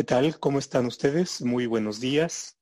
[0.00, 0.40] ¿Qué tal?
[0.40, 1.42] ¿Cómo están ustedes?
[1.42, 2.56] Muy buenos días.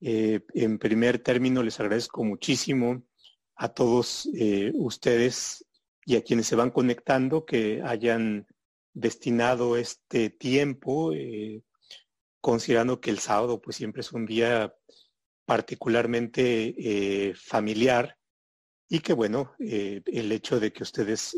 [0.00, 3.02] Eh, en primer término, les agradezco muchísimo
[3.56, 5.66] a todos eh, ustedes
[6.06, 8.46] y a quienes se van conectando que hayan
[8.94, 11.62] destinado este tiempo, eh,
[12.40, 14.74] considerando que el sábado pues siempre es un día
[15.44, 18.16] particularmente familiar
[18.88, 21.36] y que bueno, el hecho de que ustedes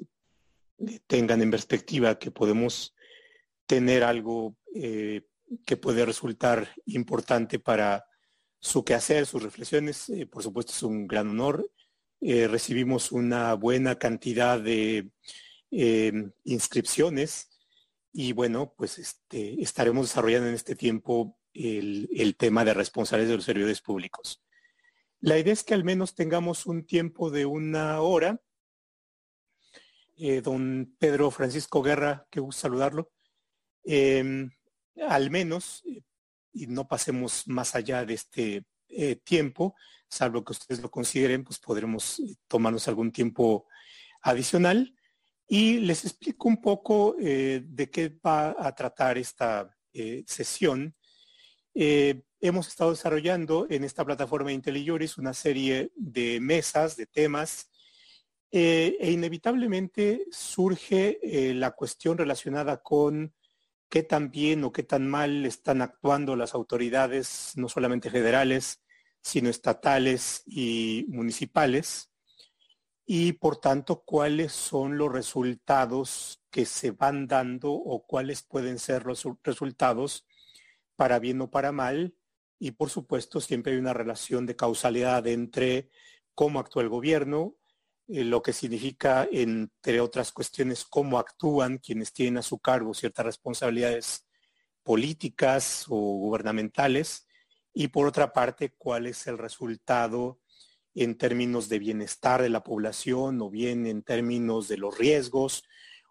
[1.08, 2.94] tengan en perspectiva que podemos
[3.66, 5.22] tener algo eh,
[5.64, 8.04] que puede resultar importante para
[8.58, 10.08] su quehacer, sus reflexiones.
[10.08, 11.70] Eh, por supuesto, es un gran honor.
[12.20, 15.10] Eh, recibimos una buena cantidad de
[16.44, 17.50] inscripciones
[18.12, 23.36] y bueno, pues este, estaremos desarrollando en este tiempo el, el tema de responsables de
[23.36, 24.42] los servidores públicos.
[25.20, 28.40] La idea es que al menos tengamos un tiempo de una hora.
[30.42, 33.10] don Pedro Francisco Guerra, qué gusto saludarlo.
[33.84, 34.50] Em,
[35.02, 36.02] al menos, eh,
[36.52, 39.74] y no pasemos más allá de este eh, tiempo,
[40.08, 43.66] salvo que ustedes lo consideren, pues podremos eh, tomarnos algún tiempo
[44.22, 44.94] adicional.
[45.46, 49.76] Y les explico un poco de qué va a tratar esta
[50.26, 50.96] sesión.
[51.74, 57.70] hemos estado desarrollando en esta plataforma IntelliJuris una serie de mesas, de temas,
[58.50, 61.20] e inevitablemente surge
[61.54, 63.34] la cuestión relacionada con
[63.94, 68.82] qué tan bien o qué tan mal están actuando las autoridades, no solamente federales,
[69.22, 72.10] sino estatales y municipales,
[73.06, 79.06] y por tanto cuáles son los resultados que se van dando o cuáles pueden ser
[79.06, 80.26] los resultados
[80.96, 82.16] para bien o para mal.
[82.58, 85.88] Y por supuesto siempre hay una relación de causalidad entre
[86.34, 87.54] cómo actúa el gobierno,
[88.08, 93.26] eh, lo que significa, entre otras cuestiones, cómo actúan quienes tienen a su cargo ciertas
[93.26, 94.26] responsabilidades
[94.82, 97.26] políticas o gubernamentales,
[97.72, 100.40] y por otra parte, cuál es el resultado
[100.94, 105.64] en términos de bienestar de la población o bien en términos de los riesgos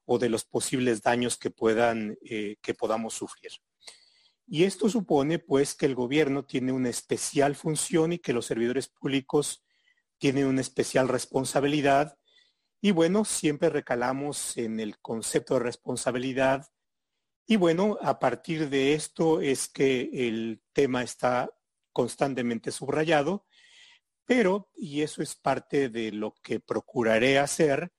[0.06, 3.52] o de los posibles daños que puedan eh, que podamos sufrir.
[4.46, 8.90] Y esto supone pues que el gobierno tiene una especial función y que los servidores
[8.90, 9.64] públicos
[10.24, 12.18] tiene una especial responsabilidad.
[12.80, 16.66] Y bueno, siempre recalamos en el concepto de responsabilidad.
[17.46, 21.52] Y bueno, a partir de esto es que el tema está
[21.92, 23.46] constantemente subrayado,
[24.24, 27.92] pero, y eso es parte de lo que procuraré hacer,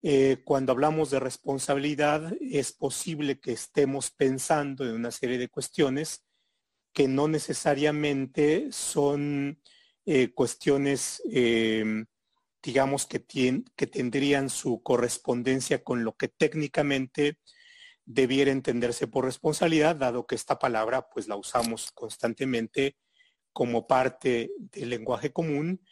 [0.00, 6.24] eh, cuando hablamos de responsabilidad es posible que estemos pensando en una serie de cuestiones
[6.92, 9.60] que no necesariamente son
[10.10, 12.06] eh, cuestiones, em,
[12.62, 13.22] digamos, que,
[13.76, 17.38] que tendrían su correspondencia con lo que técnicamente
[18.06, 22.96] debiera entenderse por responsabilidad, dado que esta palabra pues la usamos constantemente
[23.52, 25.84] como parte del lenguaje común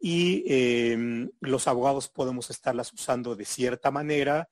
[0.00, 4.48] y em, los abogados podemos estarlas usando de cierta manera,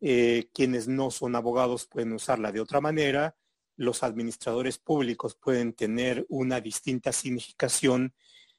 [0.00, 3.36] eh, quienes no son abogados pueden usarla de otra manera,
[3.76, 8.14] los administradores públicos pueden tener una distinta significación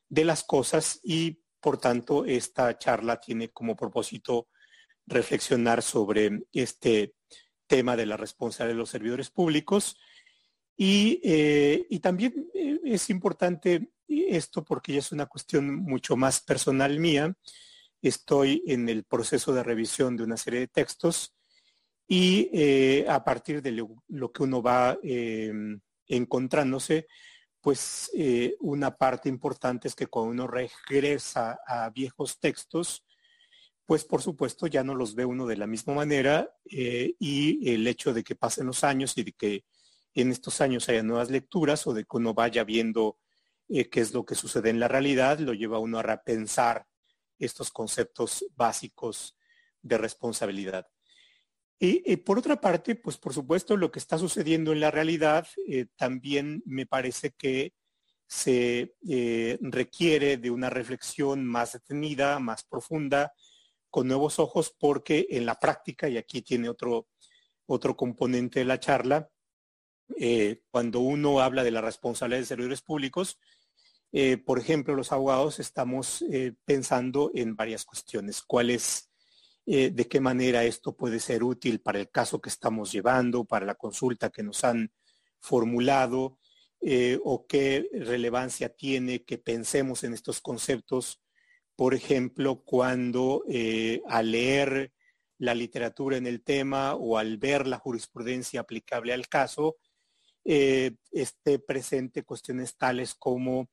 [0.10, 4.48] de las cosas y por tanto esta charla tiene como propósito
[5.06, 7.16] reflexionar sobre este
[7.66, 9.98] tema de la responsabilidad de los servidores públicos.
[10.76, 17.00] Y, eh, también eh, es importante esto porque ya es una cuestión mucho más personal
[17.00, 17.36] mía.
[18.02, 21.36] Estoy en el proceso de revisión de una serie de textos
[22.08, 24.98] y eh, a partir de lo que uno va
[26.08, 27.08] encontrándose,
[27.62, 33.06] pues eh, una parte importante es que cuando uno regresa a viejos textos,
[33.86, 37.88] pues por supuesto ya no los ve uno de la misma manera eh, y el
[37.88, 39.66] hecho de que pasen los años y de que
[40.14, 43.18] en estos años haya nuevas lecturas o de que uno vaya viendo
[43.70, 46.86] eh, qué es lo que sucede en la realidad, lo lleva a uno a repensar
[47.40, 49.38] estos conceptos básicos
[49.82, 50.88] de responsabilidad.
[51.80, 55.86] Y, por otra parte, pues por supuesto lo que está sucediendo en la realidad eh,
[55.96, 57.74] también me parece que
[58.26, 63.34] se eh, requiere de una reflexión más detenida, más profunda,
[63.92, 67.08] con nuevos ojos, porque en la práctica, y aquí tiene otro,
[67.68, 69.30] otro componente de la charla,
[70.20, 73.40] eh, cuando uno habla de la responsabilidad de servidores públicos,
[74.46, 76.26] por ejemplo, los abogados estamos
[76.66, 78.42] pensando en varias cuestiones.
[78.42, 79.12] ¿Cuál es
[79.70, 83.66] eh, de qué manera esto puede ser útil para el caso que estamos llevando, para
[83.66, 84.94] la consulta que nos han
[85.42, 86.40] formulado,
[86.80, 91.22] eh, o qué relevancia tiene que pensemos en estos conceptos,
[91.76, 94.94] por ejemplo, cuando eh, al leer
[95.38, 99.76] la literatura en el tema o al ver la jurisprudencia aplicable al caso,
[100.46, 103.70] esté presente cuestiones tales como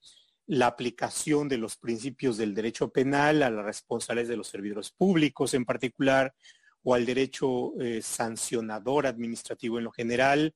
[0.46, 5.54] la aplicación de los principios del derecho penal a las responsabilidades de los servidores públicos
[5.54, 6.34] en particular
[6.82, 10.54] o al derecho eh, sancionador administrativo en lo general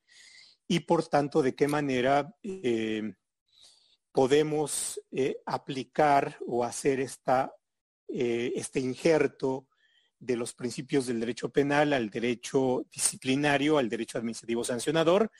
[0.67, 3.15] y por tanto de qué manera eh,
[4.13, 7.53] podemos eh, aplicar o hacer esta,
[8.09, 9.69] este injerto
[10.19, 15.31] de los principios del derecho penal al derecho disciplinario, al derecho administrativo sancionador,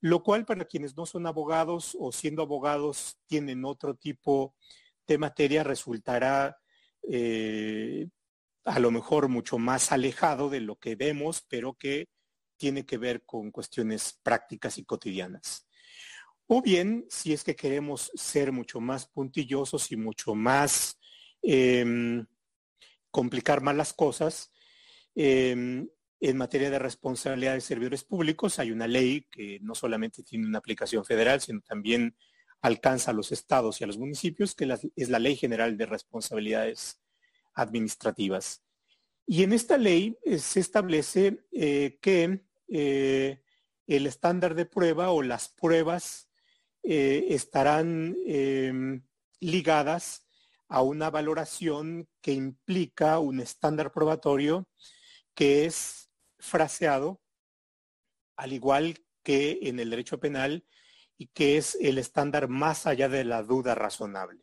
[0.00, 4.54] lo cual para quienes no son abogados o siendo abogados tienen otro tipo
[5.06, 6.58] de materia resultará
[7.02, 8.08] eh,
[8.64, 12.08] a lo mejor mucho más alejado de lo que vemos, pero que
[12.58, 15.66] tiene que ver con cuestiones prácticas y cotidianas.
[16.46, 20.98] O bien, si es que queremos ser mucho más puntillosos y mucho más
[21.42, 22.26] em,
[23.10, 24.52] complicar más las cosas,
[25.14, 25.88] em,
[26.20, 30.58] en materia de responsabilidad de servidores públicos hay una ley que no solamente tiene una
[30.58, 32.16] aplicación federal, sino también
[32.60, 37.00] alcanza a los estados y a los municipios, que es la Ley General de Responsabilidades
[37.54, 38.62] Administrativas.
[39.26, 43.42] Y en esta ley eh, se establece eh, que eh,
[43.86, 46.26] el estándar de prueba o las pruebas
[46.80, 49.02] estarán em,
[49.40, 50.26] ligadas
[50.68, 54.66] a una valoración que implica un estándar probatorio
[55.34, 56.07] que es
[56.38, 57.20] fraseado,
[58.36, 60.64] al igual que en el derecho penal,
[61.18, 64.40] y que es el estándar más allá de la duda razonable.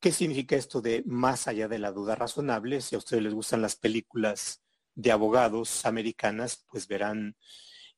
[0.00, 2.80] ¿Qué significa esto de más allá de la duda razonable?
[2.80, 4.62] Si a ustedes les gustan las películas
[4.94, 7.36] de abogados americanas, pues verán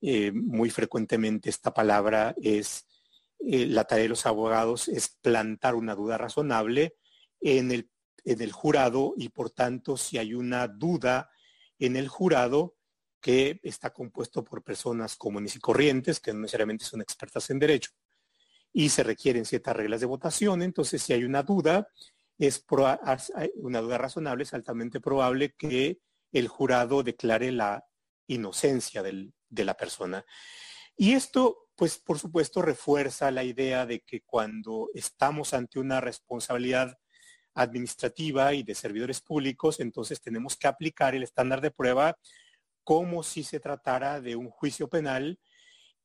[0.01, 2.89] eh, muy frecuentemente esta palabra es,
[3.39, 6.97] eh, la tarea de los abogados es plantar una duda razonable
[7.41, 7.89] en el,
[8.25, 11.31] en el jurado y por tanto si hay una duda
[11.79, 12.77] en el jurado
[13.21, 17.93] que está compuesto por personas comunes y corrientes, que no necesariamente son expertas en derecho,
[18.73, 20.63] y se requieren ciertas reglas de votación.
[20.63, 21.89] Entonces, si hay una duda,
[22.39, 22.65] es
[23.55, 26.01] una duda razonable, es altamente probable que
[26.33, 27.85] el jurado declare la
[28.27, 30.25] inocencia de la persona.
[30.97, 36.99] Y esto, pues, por supuesto, refuerza la idea de que cuando estamos ante una responsabilidad
[37.55, 42.17] administrativa y de servidores públicos, entonces tenemos que aplicar el estándar de prueba
[42.85, 45.39] como si se tratara de un juicio penal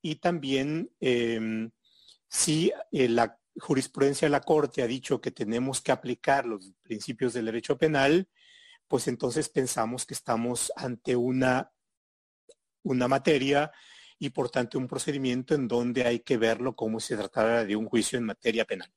[0.01, 1.71] y también em,
[2.29, 7.33] si eh, la jurisprudencia de la Corte ha dicho que tenemos que aplicar los principios
[7.33, 8.27] del derecho penal,
[8.87, 11.71] pues entonces pensamos que estamos ante una,
[12.83, 13.71] una materia
[14.19, 17.75] y por tanto un procedimiento en donde hay que verlo como si se tratara de
[17.75, 18.91] un juicio en materia penal.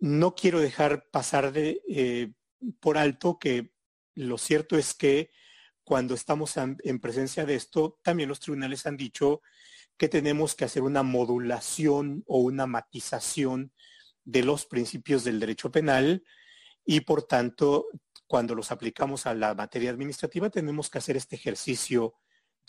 [0.00, 2.32] No quiero dejar pasar eh,
[2.80, 3.72] por alto que
[4.14, 5.30] lo cierto es que
[5.84, 9.42] cuando estamos en, presencia de esto, también los tribunales han dicho
[9.96, 13.72] que tenemos que hacer una modulación o una matización
[14.24, 16.24] de los principios del derecho penal
[16.84, 17.88] y por tanto,
[18.26, 22.14] cuando los aplicamos a la materia administrativa, tenemos que hacer este ejercicio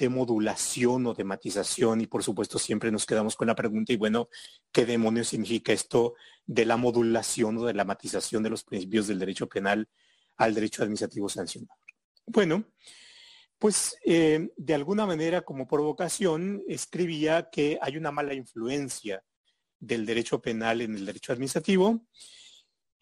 [0.02, 3.98] de modulación o de matización y por supuesto siempre nos quedamos con la pregunta y
[3.98, 4.30] bueno,
[4.72, 6.16] ¿qué demonios significa esto
[6.48, 9.88] de la modulación o de la matización de los principios del derecho penal
[10.38, 11.80] al derecho administrativo sancionado?
[12.26, 12.64] Bueno,
[13.60, 19.24] pues eh, de alguna manera como provocación escribía que hay una mala influencia
[19.80, 22.02] del derecho penal en el derecho administrativo.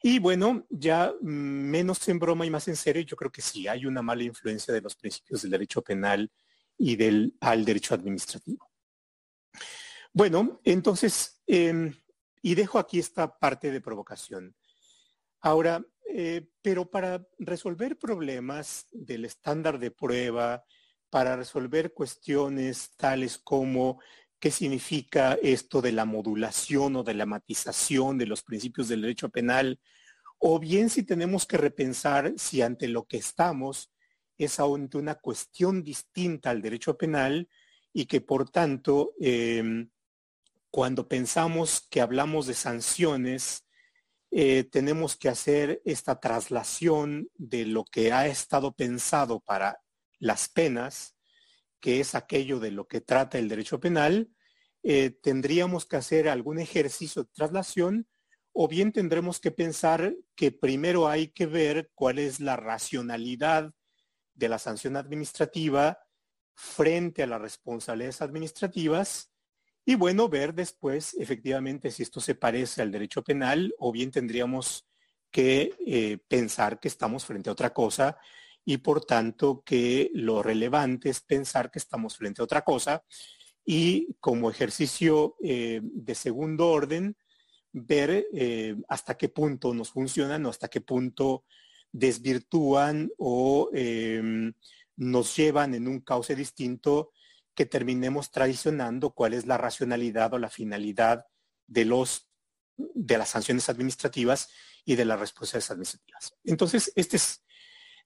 [0.04, 3.86] Y bueno, ya menos en broma y más en serio, yo creo que sí hay
[3.86, 6.30] una mala influencia de los principios del derecho penal
[6.80, 8.68] y del al derecho administrativo.
[10.12, 11.94] Bueno, entonces, em,
[12.42, 14.56] y dejo aquí esta parte de provocación.
[15.42, 20.66] Ahora, eh, pero para resolver problemas del estándar de prueba,
[21.10, 24.00] para resolver cuestiones tales como
[24.40, 29.30] qué significa esto de la modulación o de la matización de los principios del derecho
[29.30, 29.80] penal,
[30.40, 33.92] o bien si tenemos que repensar si ante lo que estamos
[34.40, 37.48] es ante una cuestión distinta al derecho penal
[37.94, 39.90] y que por tanto, em,
[40.72, 43.66] cuando pensamos que hablamos de sanciones,
[44.32, 49.82] eh, tenemos que hacer esta traslación de lo que ha estado pensado para
[50.20, 51.16] las penas,
[51.80, 54.30] que es aquello de lo que trata el derecho penal,
[54.84, 58.08] eh, tendríamos que hacer algún ejercicio de traslación
[58.54, 63.74] o bien tendremos que pensar que primero hay que ver cuál es la racionalidad
[64.40, 66.00] de la sanción administrativa
[66.56, 69.32] frente a las responsabilidades administrativas
[69.86, 74.88] y bueno, ver después efectivamente si esto se parece al derecho penal o bien tendríamos
[75.32, 78.18] que eh, pensar que estamos frente a otra cosa
[78.64, 83.04] y por tanto que lo relevante es pensar que estamos frente a otra cosa
[83.66, 87.18] y como ejercicio eh, de segundo orden,
[87.72, 91.46] ver eh, hasta qué punto nos funcionan o hasta qué punto
[91.92, 94.54] desvirtúan o em,
[94.96, 97.12] nos llevan en un cauce distinto
[97.56, 101.26] que terminemos traicionando cuál es la racionalidad o la finalidad
[101.68, 102.30] de los
[102.78, 104.50] de las sanciones administrativas
[104.86, 106.34] y de las responsabilidades administrativas.
[106.44, 107.44] Entonces, este es,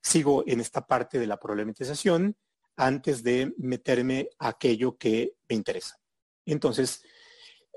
[0.02, 2.36] sigo en esta parte de la problematización
[2.76, 6.00] antes de meterme a aquello que me interesa.
[6.46, 7.04] Entonces,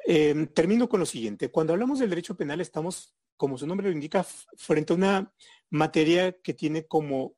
[0.06, 1.50] em, termino con lo siguiente.
[1.50, 4.24] Cuando hablamos del derecho penal estamos, como su nombre lo indica,
[4.56, 5.32] frente a una
[5.70, 7.36] materia que tiene como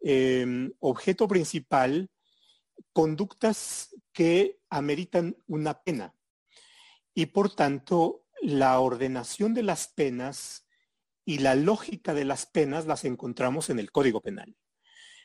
[0.00, 2.10] em, objeto principal
[2.92, 6.14] conductas que ameritan una pena.
[7.14, 10.66] Y por tanto, la ordenación de las penas
[11.24, 14.56] y la lógica de las penas las encontramos en el Código Penal.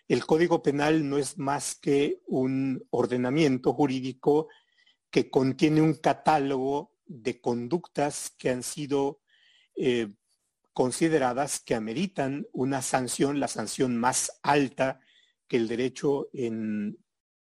[0.07, 4.47] El Código Penal no es más que un ordenamiento jurídico
[5.09, 9.21] que contiene un catálogo de conductas que han sido
[9.77, 10.09] eh,
[10.73, 14.99] consideradas que ameritan una sanción, la sanción más alta
[15.47, 16.97] que el derecho en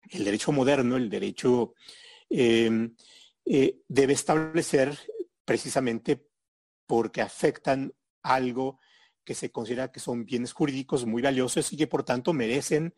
[0.10, 1.76] el derecho moderno, el derecho
[2.30, 2.96] em,
[3.46, 4.98] eh, debe establecer
[5.46, 6.28] precisamente
[6.86, 7.94] porque afectan
[8.24, 8.80] algo
[9.24, 12.96] que se considera que son bienes jurídicos muy valiosos y que por tanto merecen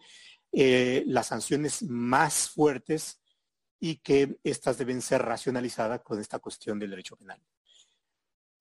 [0.54, 3.22] eh, las sanciones más fuertes
[3.80, 7.42] y que éstas deben ser racionalizadas con esta cuestión del derecho penal.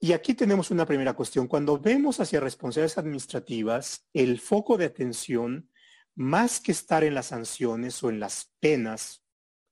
[0.03, 1.47] Y aquí tenemos una primera cuestión.
[1.47, 5.71] Cuando vemos hacia responsabilidades administrativas, el foco de atención,
[6.15, 9.23] más que estar en las sanciones o en las penas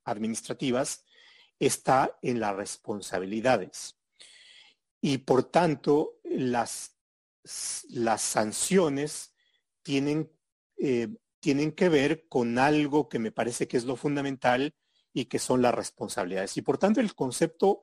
[0.03, 1.03] administrativas,
[1.57, 3.97] está en las responsabilidades.
[5.01, 6.95] Y por tanto, las,
[7.89, 9.33] las sanciones
[9.81, 10.31] tienen,
[10.77, 11.07] eh,
[11.39, 14.75] tienen que ver con algo que me parece que es lo fundamental
[15.11, 16.55] y que son las responsabilidades.
[16.57, 17.81] Y por tanto, el concepto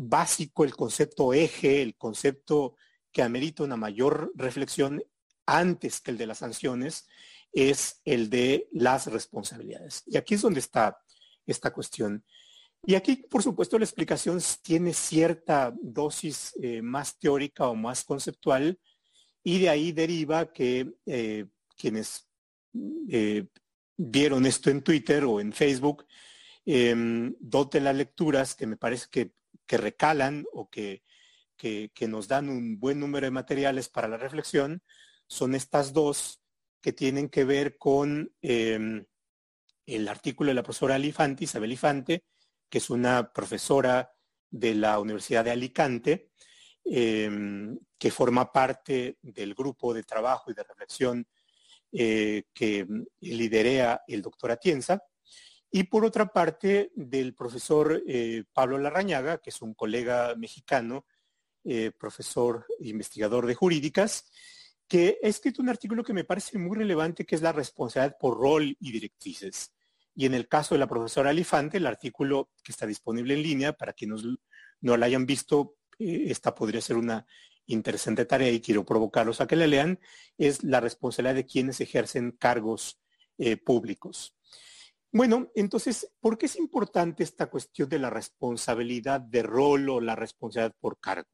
[0.00, 2.76] básico, el concepto eje, el concepto
[3.10, 5.02] que amerita una mayor reflexión
[5.46, 7.06] antes que el de las sanciones,
[7.52, 10.02] es el de las responsabilidades.
[10.06, 10.98] Y aquí es donde está
[11.46, 12.24] esta cuestión.
[12.84, 18.78] Y aquí, por supuesto, la explicación tiene cierta dosis eh, más teórica o más conceptual,
[19.44, 21.46] y de ahí deriva que eh,
[21.76, 22.28] quienes
[23.08, 23.46] eh,
[23.96, 26.06] vieron esto en Twitter o en Facebook,
[26.64, 29.32] em, doten las lecturas que me parece que
[29.66, 31.02] que recalan o que,
[32.08, 34.82] nos dan un buen número de materiales para la reflexión
[35.28, 36.42] son estas dos
[36.80, 39.06] que tienen que ver con em,
[39.86, 42.24] el artículo de la profesora Alifante, Isabel Ifante,
[42.68, 44.12] que es una profesora
[44.50, 46.30] de la Universidad de Alicante,
[46.84, 51.26] em, que forma parte del grupo de trabajo y de reflexión
[51.92, 52.86] eh, que
[53.20, 55.02] liderea el doctor Atienza,
[55.74, 61.06] y por otra parte, del profesor eh, Pablo Larrañaga, que es un colega mexicano,
[61.64, 64.30] eh, profesor e investigador de jurídicas,
[64.86, 68.38] que ha escrito un artículo que me parece muy relevante, que es la responsabilidad por
[68.38, 69.72] rol y directrices.
[70.14, 73.72] Y en el caso de la profesora Alifante, el artículo que está disponible en línea,
[73.72, 74.24] para quienes
[74.82, 77.26] no lo hayan visto, eh, esta podría ser una
[77.64, 80.00] interesante tarea y quiero provocarlos a que la lean,
[80.36, 82.98] es la responsabilidad de quienes ejercen cargos
[83.64, 84.36] públicos.
[85.14, 90.16] Bueno, entonces, ¿por qué es importante esta cuestión de la responsabilidad de rol o la
[90.16, 91.28] responsabilidad por cargo?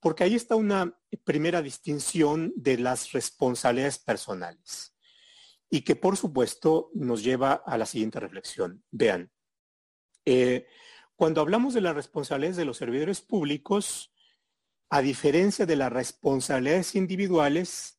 [0.00, 4.96] Porque ahí está una primera distinción de las responsabilidades personales
[5.70, 8.82] y que por supuesto nos lleva a la siguiente reflexión.
[8.90, 9.30] Vean,
[10.24, 10.66] eh,
[11.14, 14.12] cuando hablamos de las responsabilidades de los servidores públicos,
[14.90, 17.97] a diferencia de las responsabilidades individuales,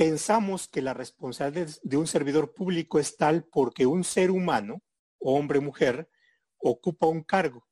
[0.00, 4.80] pensamos que la responsabilidad de un servidor público es tal porque un ser humano,
[5.18, 6.08] hombre o mujer,
[6.56, 7.68] ocupa un cargo.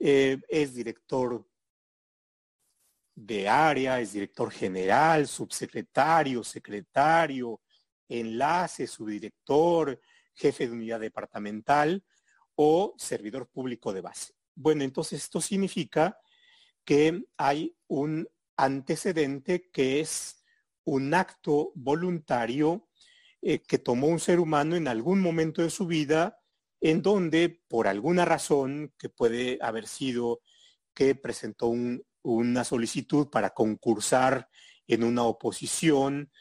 [0.00, 1.48] Eh, es director
[3.14, 7.60] de área, es director general, subsecretario, secretario,
[8.08, 10.00] enlace, subdirector,
[10.34, 12.04] jefe de unidad departamental
[12.56, 14.34] o servidor público de base.
[14.56, 16.18] Bueno, entonces esto significa
[16.84, 20.39] que hay un antecedente que es
[20.90, 22.88] un acto voluntario
[23.40, 26.40] eh, que tomó un ser humano en algún momento de su vida
[26.80, 30.40] en donde por alguna razón que puede haber sido
[30.92, 31.72] que presentó
[32.22, 34.48] una solicitud para concursar
[34.88, 36.32] en una oposición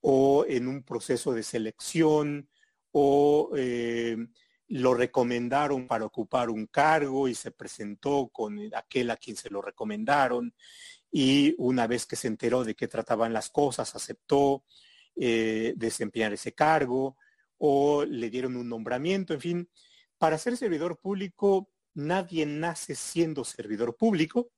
[0.00, 2.48] o en un proceso de selección
[2.92, 4.16] o eh,
[4.68, 9.60] lo recomendaron para ocupar un cargo y se presentó con aquel a quien se lo
[9.60, 10.54] recomendaron
[11.10, 14.64] y una vez que se enteró de qué trataban las cosas, aceptó
[15.16, 17.16] eh, desempeñar ese cargo
[17.56, 19.70] o le dieron un nombramiento, en fin,
[20.18, 24.50] para ser servidor público, nadie nace siendo servidor público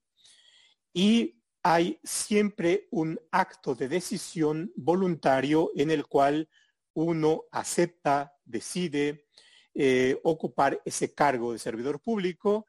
[0.92, 6.48] y hay siempre un acto de decisión voluntario en el cual
[6.94, 9.26] uno acepta, decide
[9.74, 12.66] eh, ocupar ese cargo de servidor público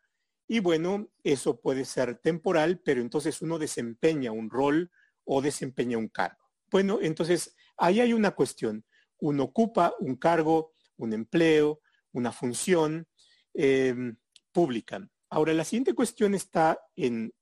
[0.51, 4.91] y bueno, eso puede ser temporal, pero entonces uno desempeña un rol
[5.23, 6.43] o desempeña un cargo.
[6.69, 8.85] Bueno, entonces ahí hay una cuestión.
[9.19, 11.79] Uno ocupa un cargo, un empleo,
[12.11, 13.07] una función
[13.53, 14.17] em,
[14.51, 14.99] pública.
[15.29, 17.33] Ahora, la siguiente cuestión está en,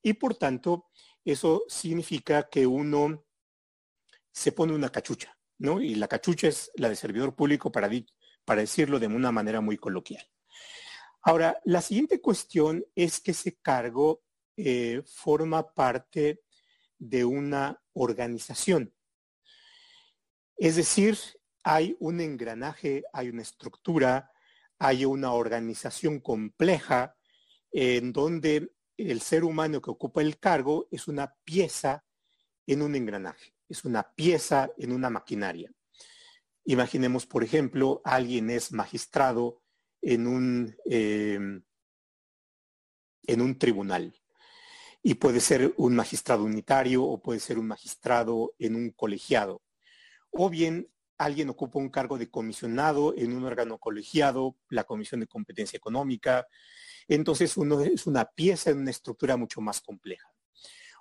[0.00, 0.90] y por tanto,
[1.24, 3.26] eso significa que uno
[4.30, 5.80] se pone una cachucha, ¿no?
[5.80, 7.90] Y la cachucha es la de servidor público para,
[8.44, 10.24] para decirlo de una manera muy coloquial.
[11.22, 14.22] Ahora, la siguiente cuestión es que ese cargo
[14.56, 16.42] eh, forma parte
[16.98, 18.92] de una organización.
[20.56, 21.16] Es decir,
[21.62, 24.32] hay un engranaje, hay una estructura,
[24.78, 27.16] hay una organización compleja
[27.70, 32.04] en donde el ser humano que ocupa el cargo es una pieza
[32.66, 35.70] en un engranaje, es una pieza en una maquinaria.
[36.64, 39.62] Imaginemos, por ejemplo, alguien es magistrado
[40.02, 41.62] en un, em,
[43.26, 44.14] en un tribunal
[45.02, 49.62] y puede ser un magistrado unitario o puede ser un magistrado en un colegiado.
[50.30, 50.88] O bien
[51.18, 56.46] alguien ocupa un cargo de comisionado en un órgano colegiado, la Comisión de Competencia Económica.
[57.08, 60.28] Entonces uno es una pieza en una estructura mucho más compleja.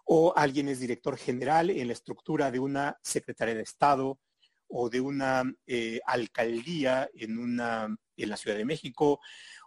[0.06, 4.20] O alguien es director general en la estructura de una Secretaría de Estado
[4.70, 9.20] o de una eh, alcaldía en, una, en la Ciudad de México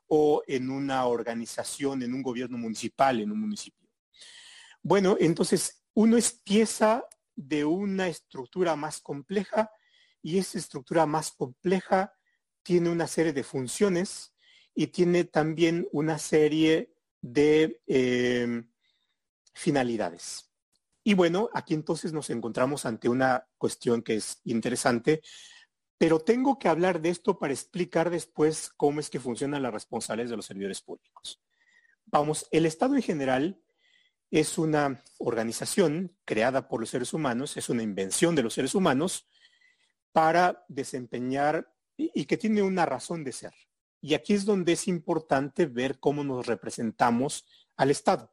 [0.07, 3.88] o en una organización, en un gobierno municipal, en un municipio.
[4.83, 7.04] Bueno, entonces uno es pieza
[7.37, 9.71] de una estructura más compleja
[10.23, 12.14] y esa estructura más compleja
[12.62, 14.34] tiene una serie de funciones
[14.75, 18.71] y tiene también una serie de em,
[19.52, 20.50] finalidades.
[21.02, 25.23] Y bueno, aquí entonces nos encontramos ante una cuestión que es interesante,
[26.00, 30.30] pero tengo que hablar de esto para explicar después cómo es que funcionan las responsabilidades
[30.30, 31.43] de los servidores públicos.
[32.06, 33.63] Vamos, el Estado en general
[34.30, 39.28] es una organización creada por los seres humanos, es una invención de los seres humanos,
[40.10, 43.52] para desempeñar y, que tiene una razón de ser.
[44.00, 47.45] Y aquí es donde es importante ver cómo nos representamos
[47.76, 48.32] al Estado.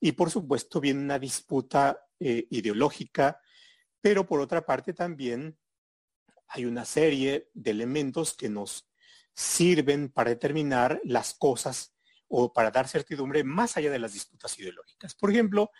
[0.00, 3.40] Y por supuesto viene una disputa eh, ideológica,
[4.00, 5.56] pero por otra parte también
[6.50, 8.88] hay una serie de elementos que nos
[9.34, 11.94] sirven para determinar las cosas
[12.28, 15.14] o para dar certidumbre más allá de las disputas ideológicas.
[15.14, 15.70] Por ejemplo,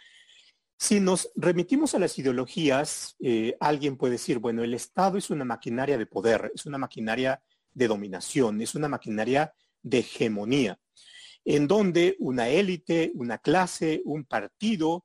[0.77, 5.45] si nos remitimos a las ideologías, eh, alguien puede decir, bueno, el Estado es una
[5.45, 9.53] maquinaria de poder, es una maquinaria de dominación, es una maquinaria
[9.83, 10.81] de hegemonía,
[11.45, 15.05] en donde una élite, una clase, un partido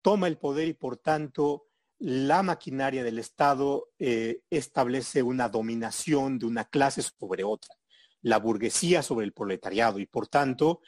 [0.00, 1.66] toma el poder y por tanto
[2.02, 7.76] la maquinaria del Estado eh, establece una dominación de una clase sobre otra,
[8.22, 10.80] la burguesía sobre el proletariado y por tanto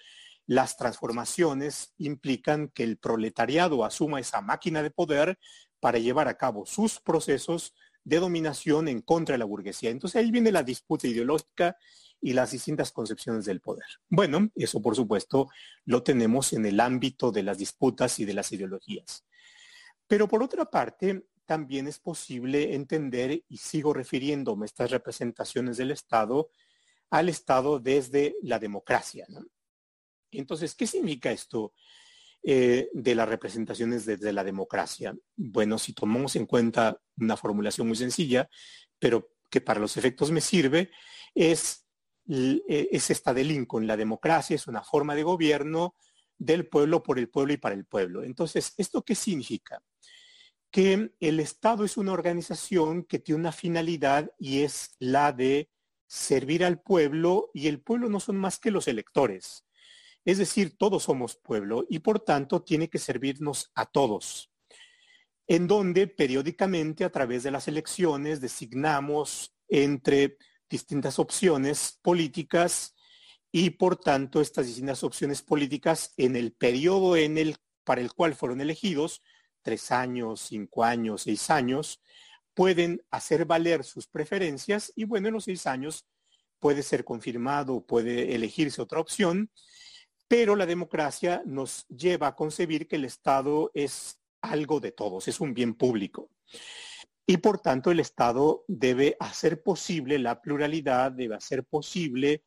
[0.45, 5.39] las transformaciones implican que el proletariado asuma esa máquina de poder
[5.79, 9.91] para llevar a cabo sus procesos de dominación en contra de la burguesía.
[9.91, 11.77] Entonces ahí viene la disputa ideológica
[12.21, 13.87] y las distintas concepciones del poder.
[14.09, 15.47] Bueno, eso por supuesto
[15.85, 19.25] lo tenemos en el ámbito de las disputas y de las ideologías.
[20.07, 25.91] Pero por otra parte, también es posible entender, y sigo refiriéndome a estas representaciones del
[25.91, 26.51] Estado,
[27.11, 29.27] al Estado desde la democracia.
[30.31, 31.73] Entonces, ¿qué significa esto
[32.43, 35.17] eh, de las representaciones desde la democracia?
[35.37, 38.49] Bueno, si tomamos en cuenta una formulación muy sencilla,
[38.99, 40.91] pero que para los efectos me sirve,
[41.35, 41.87] es,
[42.29, 43.87] eh, es esta de Lincoln.
[43.87, 45.95] La democracia es una forma de gobierno
[46.37, 48.25] del pueblo por el pueblo y para el pueblo.
[48.25, 49.81] Entonces, ¿esto qué significa?
[50.75, 55.71] Que el Estado es una organización que tiene una finalidad y es la de
[56.09, 59.65] servir al pueblo y el pueblo no son más que los electores.
[60.25, 64.51] Es decir, todos somos pueblo y por tanto tiene que servirnos a todos,
[65.47, 72.97] en donde periódicamente a través de las elecciones designamos entre distintas opciones políticas
[73.53, 78.35] y por tanto estas distintas opciones políticas en el periodo en el, para el cual
[78.35, 79.23] fueron elegidos,
[79.65, 82.01] tres años, cinco años, seis años,
[82.55, 86.07] pueden hacer valer sus preferencias y bueno, en los seis años
[86.61, 89.51] puede ser confirmado, puede elegirse otra opción
[90.29, 95.41] pero la democracia nos lleva a concebir que el Estado es algo de todos, es
[95.41, 96.31] un bien público.
[97.27, 102.43] Y por tanto el Estado debe hacer posible la pluralidad, debe hacer posible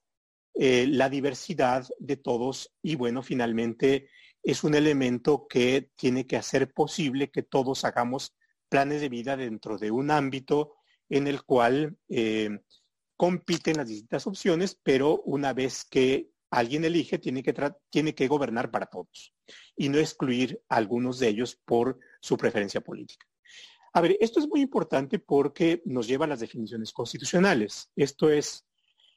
[0.53, 4.09] eh, la diversidad de todos y bueno, finalmente
[4.47, 8.33] es un elemento que tiene que hacer posible que todos hagamos
[8.69, 10.75] planes de vida dentro de un ámbito
[11.09, 12.61] en el cual eh,
[13.17, 17.53] compiten las distintas opciones, pero una vez que alguien elige, tiene que,
[17.89, 19.33] tiene que gobernar para todos
[19.75, 23.27] y no excluir a algunos de ellos por su preferencia política.
[23.91, 27.91] A ver, esto es muy importante porque nos lleva a las definiciones constitucionales.
[27.97, 28.65] Esto es,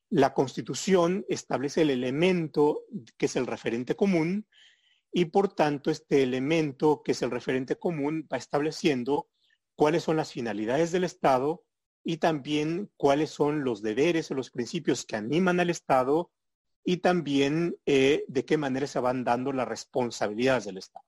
[0.09, 2.83] la Constitución establece el elemento
[3.17, 4.49] que es el referente común
[5.13, 9.29] y por tanto este elemento que es el referente común va estableciendo
[9.75, 11.65] cuáles son las finalidades del Estado
[12.05, 16.31] y también cuáles son los deberes o los principios que animan al Estado
[16.85, 21.05] y también eh, de qué manera se van dando las responsabilidades del Estado.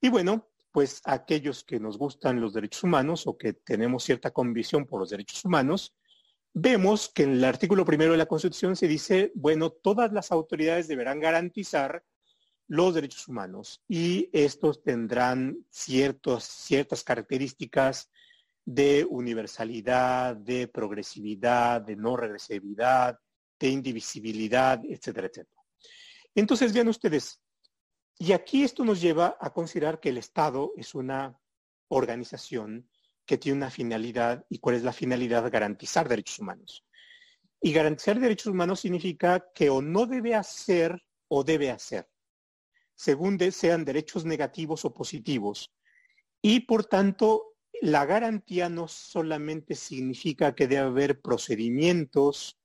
[0.00, 4.86] Y bueno, pues aquellos que nos gustan los derechos humanos o que tenemos cierta convicción
[4.86, 5.94] por los derechos humanos,
[6.52, 10.88] vemos que en el artículo primero de la Constitución se dice, bueno, todas las autoridades
[10.88, 12.04] deberán garantizar
[12.66, 18.10] los derechos humanos y estos tendrán ciertas características
[18.64, 23.18] de universalidad, de progresividad, de no regresividad,
[23.58, 25.62] de indivisibilidad, etcétera, etcétera.
[26.34, 27.40] Entonces, vean ustedes,
[28.18, 31.38] y aquí esto nos lleva a considerar que el Estado es una
[31.88, 32.88] organización
[33.26, 36.84] que tiene una finalidad, y cuál es la finalidad, garantizar derechos humanos.
[37.60, 42.06] Y garantizar derechos humanos significa que o no debe hacer o debe hacer,
[42.94, 45.70] según sean derechos negativos o positivos.
[46.42, 52.58] Y por tanto, la garantía no solamente significa que debe haber procedimientos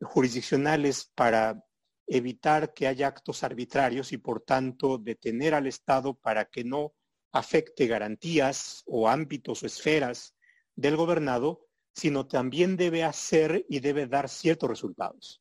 [0.00, 1.64] jurisdiccionales para
[2.06, 6.92] evitar que haya actos arbitrarios y por tanto detener al Estado para que no
[7.32, 10.34] afecte garantías o ámbitos o esferas
[10.74, 15.39] del gobernado, sino también debe hacer y debe dar ciertos resultados.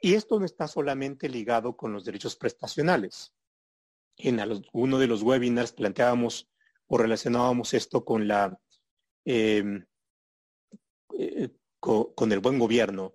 [0.00, 3.34] Y esto no está solamente ligado con los derechos prestacionales.
[4.16, 4.40] En
[4.72, 6.50] uno de los webinars planteábamos
[6.86, 8.58] o relacionábamos esto con la
[9.24, 9.84] em,
[11.18, 13.14] eh, con, el buen gobierno.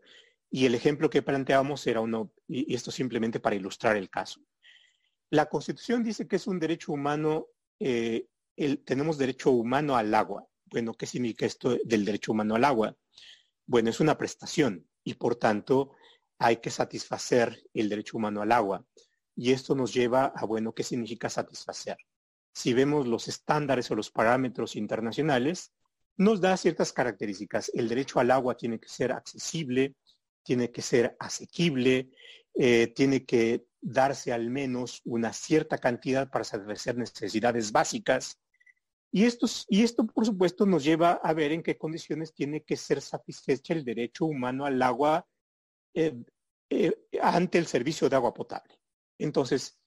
[0.49, 4.41] Y el ejemplo que planteábamos era uno, y esto simplemente para ilustrar el caso.
[5.29, 7.47] La Constitución dice que es un derecho humano,
[7.79, 8.27] eh,
[8.83, 10.47] tenemos derecho humano al agua.
[10.65, 12.95] Bueno, ¿qué significa esto del derecho humano al agua?
[13.65, 15.91] Bueno, es una prestación y por tanto
[16.39, 18.85] hay que satisfacer el derecho humano al agua.
[19.35, 21.97] Y esto nos lleva a, bueno, ¿qué significa satisfacer?
[22.55, 25.73] si vemos los estándares o los parámetros internacionales,
[26.15, 27.69] nos da ciertas características.
[27.73, 29.95] El derecho al agua tiene que ser accesible,
[30.41, 32.11] tiene que ser asequible,
[32.53, 38.39] eh, tiene que darse al menos una cierta cantidad para satisfacer necesidades básicas.
[39.11, 39.25] Y
[39.67, 43.73] y esto, por supuesto, nos lleva a ver en qué condiciones tiene que ser satisfecha
[43.73, 45.27] el derecho humano al agua
[45.95, 46.23] eh,
[46.69, 48.79] eh, ante el servicio de agua potable.
[49.17, 49.79] Entonces,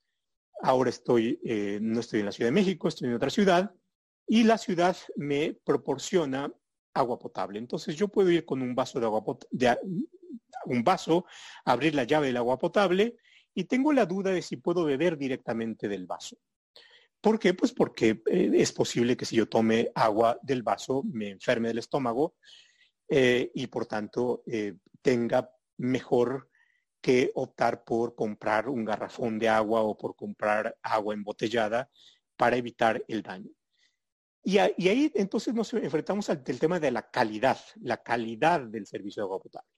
[0.61, 3.73] Ahora estoy, eh, no estoy en la Ciudad de México, estoy en otra ciudad
[4.27, 6.53] y la ciudad me proporciona
[6.94, 7.59] agua potable.
[7.59, 9.79] Entonces yo puedo ir con un vaso de agua potable,
[10.66, 11.27] un vaso,
[11.64, 13.16] abrir la llave del agua potable
[13.55, 16.37] y tengo la duda de si puedo beber directamente del vaso.
[17.21, 17.55] ¿Por qué?
[17.55, 22.37] Pues porque es posible que si yo tome agua del vaso me enferme del estómago
[23.09, 24.44] y por tanto
[25.03, 26.50] tenga mejor
[27.00, 31.90] que optar por comprar un garrafón de agua o por comprar agua embotellada
[32.36, 33.50] para evitar el daño.
[34.42, 39.24] Y, ahí entonces nos enfrentamos al tema de la calidad, la calidad del servicio de
[39.24, 39.68] agua potable.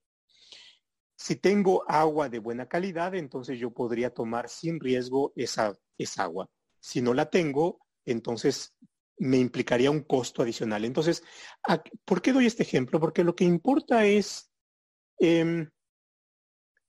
[1.17, 6.49] Si tengo agua de buena calidad, entonces yo podría tomar sin riesgo esa, esa agua.
[6.79, 8.75] Si no la tengo, entonces
[9.19, 10.85] me implicaría un costo adicional.
[10.85, 11.23] Entonces,
[12.07, 12.99] ¿por qué doy este ejemplo?
[12.99, 14.51] Porque lo que importa es
[15.19, 15.69] em,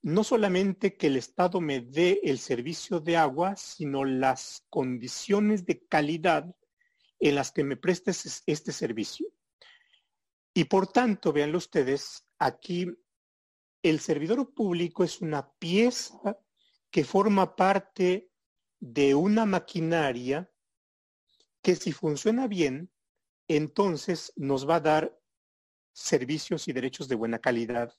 [0.03, 5.85] no solamente que el Estado me dé el servicio de agua, sino las condiciones de
[5.85, 6.55] calidad
[7.19, 9.27] en las que me prestes este servicio.
[10.53, 12.87] Y por tanto, veanlo ustedes, aquí
[13.83, 16.37] el servidor público es una pieza
[16.89, 18.31] que forma parte
[18.79, 20.51] de una maquinaria
[21.61, 22.91] que si funciona bien,
[23.47, 25.19] entonces nos va a dar
[25.93, 27.93] servicios y derechos de buena calidad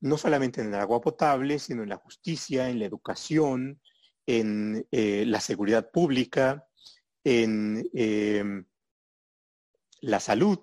[0.00, 3.80] no solamente en el agua potable, sino en la justicia, en la educación,
[4.26, 6.66] en eh, la seguridad pública,
[7.24, 8.64] en em,
[10.00, 10.58] la salud.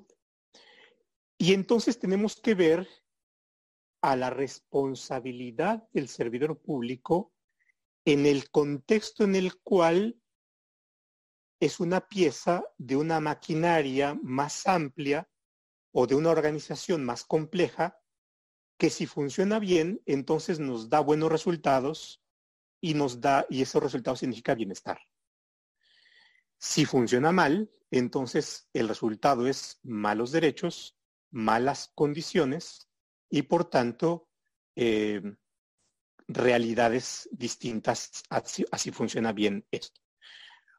[1.38, 2.88] Y entonces tenemos que ver
[4.02, 7.34] a la responsabilidad del servidor público
[8.06, 10.20] en el contexto en el cual
[11.60, 15.28] es una pieza de una maquinaria más amplia
[15.92, 18.00] o de una organización más compleja
[18.78, 22.24] que si funciona bien, entonces nos da buenos resultados
[22.80, 25.00] y nos da, y esos resultados significa bienestar.
[26.60, 30.98] Si funciona mal, entonces el resultado es malos derechos,
[31.32, 32.90] malas condiciones
[33.30, 34.30] y por tanto
[34.76, 35.22] eh,
[36.28, 40.02] realidades distintas, así, funciona bien esto.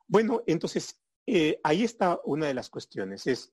[0.06, 3.52] Bueno, entonces eh, ahí está una de las cuestiones, es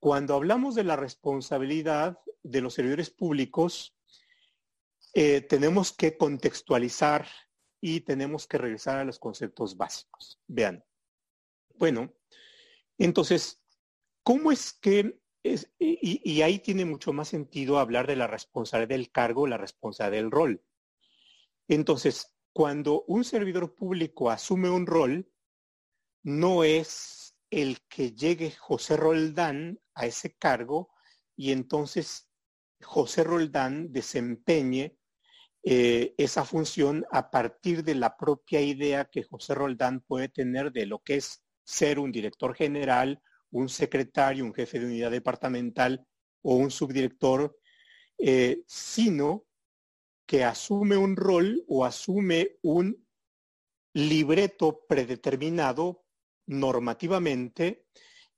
[0.00, 3.96] cuando hablamos de la responsabilidad de los servidores públicos,
[5.14, 7.26] eh, tenemos que contextualizar
[7.80, 10.40] y tenemos que regresar a los conceptos básicos.
[10.46, 10.84] Vean.
[11.74, 12.12] Bueno,
[12.98, 13.60] entonces,
[14.22, 18.96] ¿cómo es que es, y, y, ahí tiene mucho más sentido hablar de la responsabilidad
[18.96, 20.64] del cargo, la responsabilidad del rol.
[21.68, 25.30] Entonces, cuando un servidor público asume un rol,
[26.22, 30.90] no es el que llegue José Roldán a ese cargo
[31.36, 32.30] y entonces
[32.84, 34.96] José Roldán desempeñe
[35.62, 40.86] eh, esa función a partir de la propia idea que José Roldán puede tener de
[40.86, 43.20] lo que es ser un director general,
[43.50, 46.06] un secretario, un jefe de unidad departamental
[46.42, 47.58] o un subdirector,
[48.18, 49.44] eh, sino
[50.26, 53.06] que asume un rol o asume un
[53.94, 56.04] libreto predeterminado
[56.46, 57.86] normativamente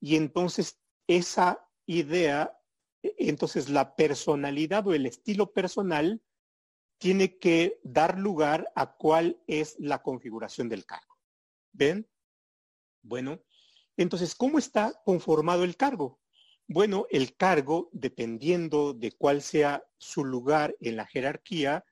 [0.00, 2.55] y entonces esa idea,
[3.02, 6.22] entonces la personalidad o el estilo personal
[6.98, 11.14] tiene que dar lugar a cuál es la configuración del cargo.
[11.72, 12.08] ¿Ven?
[13.02, 13.42] Bueno,
[13.96, 16.20] entonces, ¿cómo está conformado el cargo?
[16.68, 21.84] Bueno, el cargo, dependiendo de cuál sea su lugar en la jerarquía,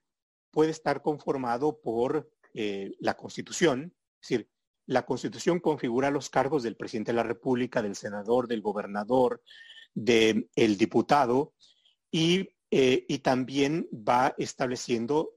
[0.51, 4.51] puede estar conformado por eh, la Constitución, es decir,
[4.87, 9.43] la Constitución configura los cargos del presidente de la República, del senador, del gobernador,
[9.95, 11.55] del diputado
[12.11, 15.33] y, eh, y, también va estableciendo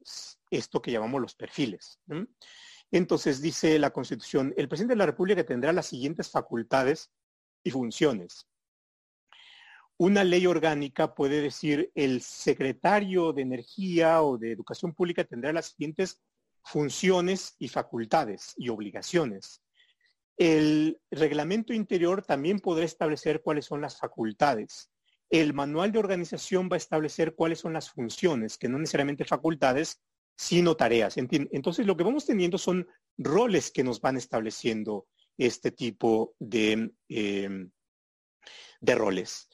[0.50, 2.00] esto que llamamos los perfiles.
[2.92, 7.12] Entonces dice la Constitución, el presidente de la República tendrá las siguientes facultades
[7.64, 8.48] y funciones.
[9.98, 15.68] Una ley orgánica puede decir el secretario de Energía o de Educación Pública tendrá las
[15.68, 16.22] siguientes
[16.64, 19.64] funciones y facultades y obligaciones.
[20.38, 24.92] El reglamento interior también podrá establecer cuáles son las facultades.
[25.30, 30.00] El manual de organización va a establecer cuáles son las funciones, que no necesariamente facultades,
[30.38, 31.18] sino tareas.
[31.18, 37.72] Entonces, lo que vamos teniendo son roles que nos van estableciendo este tipo de, em,
[38.82, 39.50] roles.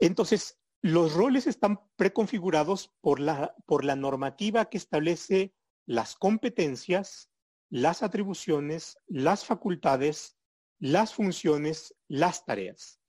[0.00, 5.54] Entonces, los roles están preconfigurados por la normativa que establece
[5.86, 7.27] las competencias,
[7.70, 10.36] las atribuciones, las facultades,
[10.78, 13.00] las funciones, las tareas.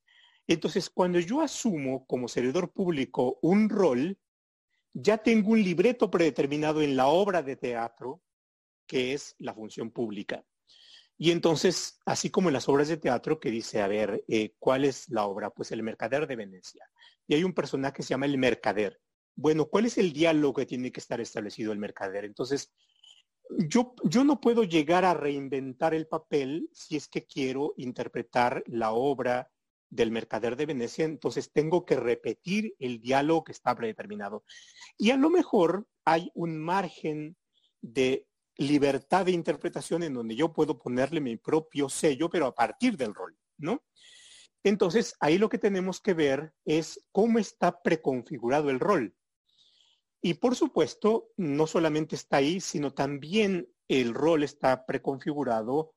[0.47, 4.17] Entonces, cuando yo asumo como servidor público un rol,
[4.93, 8.21] ya tengo un libreto predeterminado en la obra de teatro,
[8.87, 10.43] que es la función pública.
[11.17, 14.85] Y entonces, así como en las obras de teatro que dice, a ver, eh, ¿cuál
[14.85, 15.51] es la obra?
[15.51, 16.89] Pues el mercader de Venecia.
[17.27, 18.99] Y hay un personaje que se llama el mercader
[19.39, 22.25] bueno, ¿cuál es el diálogo que tiene que estar establecido el mercader?
[22.25, 22.73] Entonces,
[23.57, 29.51] yo, no puedo llegar a reinventar el papel si es que quiero interpretar la obra
[29.89, 34.43] del mercader de Venecia, entonces tengo que repetir el diálogo que está predeterminado.
[34.97, 37.35] Y a lo mejor hay un margen
[37.81, 42.97] de libertad de interpretación en donde yo puedo ponerle mi propio sello, pero a partir
[42.97, 43.83] del rol, ¿no?
[44.63, 49.15] Entonces, ahí lo que tenemos que ver es cómo está preconfigurado el rol.
[50.21, 55.93] Y por supuesto, no solamente está ahí, sino también el rol está preconfigurado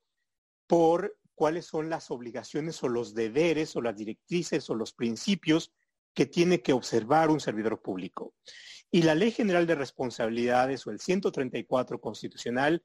[0.66, 5.72] por cuáles son las obligaciones o los deberes o las directrices o los principios
[6.14, 8.35] que tiene que observar un servidor público.
[8.90, 12.85] Y la Ley General de Responsabilidades o el 134 constitucional,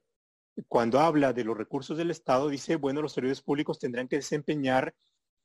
[0.66, 4.94] cuando habla de los recursos del Estado, dice, bueno, los servidores públicos tendrán que desempeñar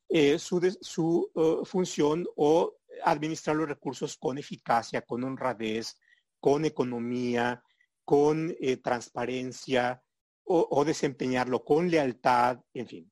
[0.09, 5.99] eh, su, uh, función o administrar los recursos con eficacia, con honradez,
[6.39, 7.63] con economía,
[8.03, 10.03] con eh, transparencia
[10.45, 13.11] o, desempeñarlo con lealtad, en fin.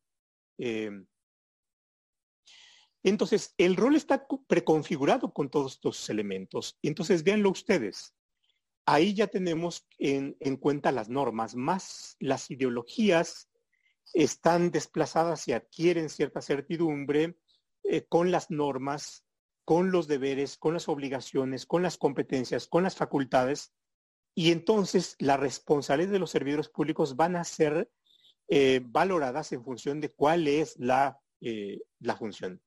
[0.58, 1.08] Em,
[3.04, 6.78] entonces, el rol está preconfigurado con todos estos elementos.
[6.84, 8.14] Entonces, véanlo ustedes.
[8.86, 13.50] Ahí ya tenemos en, cuenta las normas, más las ideologías
[14.14, 17.38] están desplazadas y adquieren cierta certidumbre
[17.84, 19.24] eh, con las normas
[19.66, 23.74] con los deberes, con las obligaciones, con las competencias, con las facultades,
[24.34, 27.90] y entonces las responsabilidades de los servidores públicos van a ser
[28.48, 32.62] eh, valoradas en función de cuál es la, eh, la función.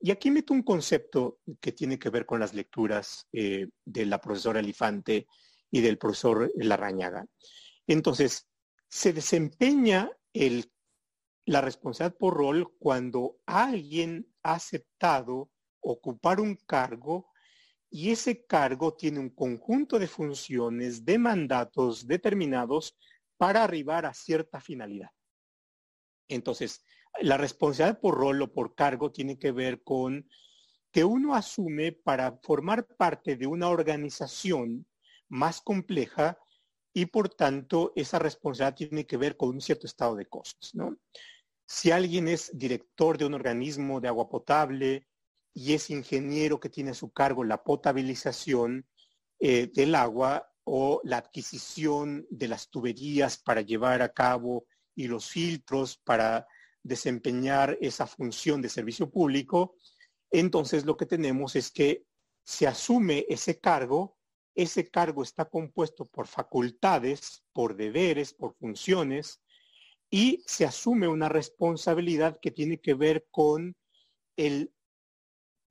[0.00, 4.20] Y aquí meto un concepto que tiene que ver con las lecturas eh, de la
[4.20, 5.26] profesora Elifante
[5.70, 7.26] y del profesor Larrañaga.
[7.86, 8.46] Entonces,
[8.88, 10.10] se desempeña
[11.46, 15.50] la responsabilidad por rol cuando alguien ha aceptado
[15.84, 17.30] ocupar un cargo
[17.90, 22.96] y ese cargo tiene un conjunto de funciones, de mandatos determinados
[23.36, 25.10] para arribar a cierta finalidad.
[26.28, 26.84] Entonces,
[27.20, 30.28] la responsabilidad por rol o por cargo tiene que ver con
[30.90, 34.86] que uno asume para formar parte de una organización
[35.28, 36.38] más compleja
[36.92, 40.72] y por tanto esa responsabilidad tiene que ver con un cierto estado de cosas.
[41.66, 45.08] Si alguien es director de un organismo de agua potable
[45.54, 48.86] y es ingeniero que tiene a su cargo la potabilización
[49.38, 55.30] eh, del agua o la adquisición de las tuberías para llevar a cabo y los
[55.30, 56.46] filtros para
[56.82, 59.76] desempeñar esa función de servicio público,
[60.30, 62.04] entonces lo que tenemos es que
[62.42, 64.18] se asume ese cargo,
[64.54, 69.40] ese cargo está compuesto por facultades, por deberes, por funciones,
[70.10, 73.76] y se asume una responsabilidad que tiene que ver con
[74.36, 74.72] el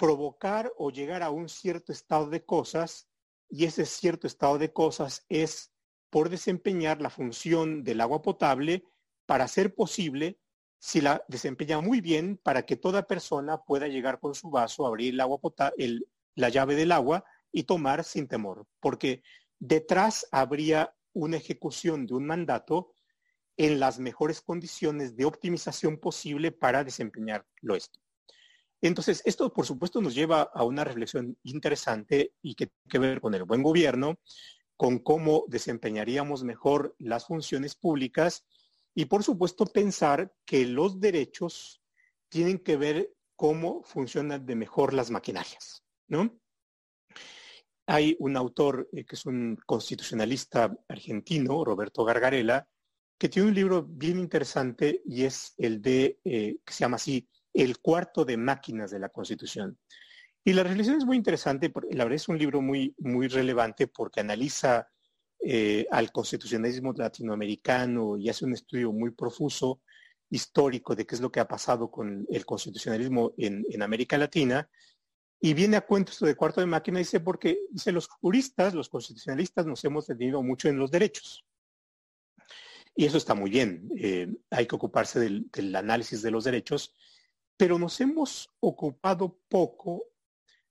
[0.03, 3.07] provocar o llegar a un cierto estado de cosas,
[3.49, 5.71] y ese cierto estado de cosas es
[6.09, 8.83] por desempeñar la función del agua potable
[9.25, 10.41] para hacer posible
[10.77, 15.13] si la desempeña muy bien para que toda persona pueda llegar con su vaso, abrir
[15.13, 19.23] la llave del agua y tomar sin temor, porque
[19.57, 22.91] detrás habría una ejecución de un mandato
[23.55, 28.01] en las mejores condiciones de optimización posible para desempeñarlo esto.
[28.83, 33.21] Entonces, esto por supuesto nos lleva a una reflexión interesante y que tiene que ver
[33.21, 34.19] con el buen gobierno,
[34.75, 38.45] con cómo desempeñaríamos mejor las funciones públicas
[38.93, 41.81] y por supuesto pensar que los derechos
[42.27, 46.37] tienen que ver cómo funcionan de mejor las maquinarias, ¿no?
[47.87, 52.67] Hay un autor eh, que es un constitucionalista argentino, Roberto Gargarella,
[53.17, 57.29] que tiene un libro bien interesante y es el de, eh, que se llama así,
[57.53, 59.77] El cuarto de máquinas de la Constitución.
[60.43, 64.19] Y la reflexión es muy interesante, la verdad es un libro muy, muy relevante porque
[64.19, 64.89] analiza
[65.39, 69.81] eh, al constitucionalismo latinoamericano y hace un estudio muy profuso
[70.29, 74.69] histórico de qué es lo que ha pasado con el constitucionalismo en, América Latina.
[75.39, 78.87] Y viene a cuento esto de cuarto de máquina, dice, porque dice, los juristas, los
[78.87, 81.45] constitucionalistas nos hemos detenido mucho en los derechos.
[82.95, 86.95] Y eso está muy bien, eh, hay que ocuparse del análisis de los derechos,
[87.57, 90.03] pero nos hemos ocupado poco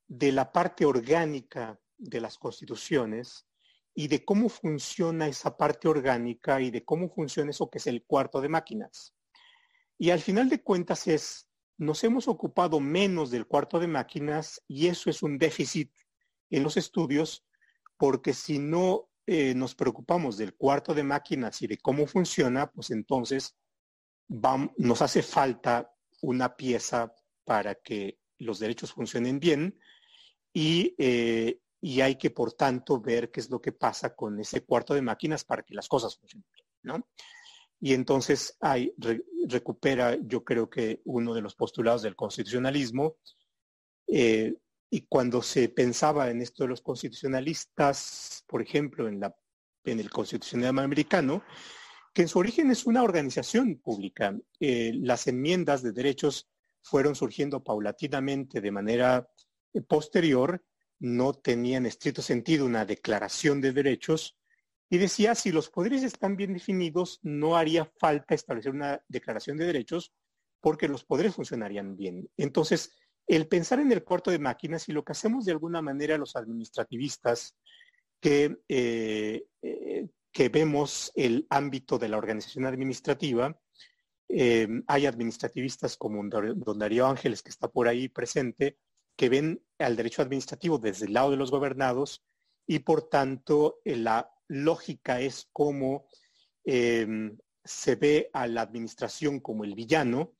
[0.06, 3.46] de la parte orgánica de las constituciones
[3.94, 8.04] y de cómo funciona esa parte orgánica y de cómo funciona eso que es el
[8.04, 9.14] cuarto de máquinas.
[9.98, 14.88] Y al final de cuentas es, nos hemos ocupado menos del cuarto de máquinas y
[14.88, 15.92] eso es un déficit
[16.50, 17.44] en los estudios
[17.96, 22.90] porque si no eh, nos preocupamos del cuarto de máquinas y de cómo funciona, pues
[22.90, 23.56] entonces
[24.28, 29.78] nos hace falta una pieza para que los derechos funcionen bien
[30.52, 34.64] y, eh, y hay que, por tanto, ver qué es lo que pasa con ese
[34.64, 36.46] cuarto de máquinas para que las cosas funcionen,
[36.82, 37.08] ¿no?
[37.80, 38.94] Y entonces hay,
[39.48, 43.16] recupera, yo creo que uno de los postulados del constitucionalismo,
[44.06, 44.54] eh,
[44.88, 49.34] y cuando se pensaba en esto de los constitucionalistas, por ejemplo, en, la,
[49.84, 51.42] en el constitucionalismo americano,
[52.12, 54.36] que en su origen es una organización pública.
[54.60, 56.48] Eh, las enmiendas de derechos
[56.82, 59.28] fueron surgiendo paulatinamente de manera
[59.72, 60.62] eh, posterior
[60.98, 64.38] no tenía en estricto sentido una declaración de derechos
[64.88, 69.66] y decía, si los poderes están bien definidos, no haría falta establecer una declaración de
[69.66, 70.12] derechos
[70.60, 72.28] porque los poderes funcionarían bien.
[72.36, 72.92] Entonces,
[73.26, 76.36] el pensar en el cuarto de máquinas y lo que hacemos de alguna manera los
[76.36, 77.56] administrativistas
[78.20, 79.44] que, eh,
[80.32, 83.58] que vemos el ámbito de la organización administrativa,
[84.28, 88.78] eh, hay administrativistas como don Darío Ángeles, que está por ahí presente,
[89.16, 92.24] que ven al derecho administrativo desde el lado de los gobernados
[92.66, 96.06] y por tanto eh, la lógica es cómo
[96.64, 100.34] em, se ve a la administración como el villano,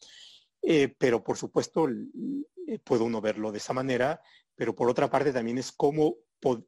[0.62, 4.20] eh, pero por supuesto eh, puede uno verlo de esa manera,
[4.54, 6.16] pero por otra parte también es cómo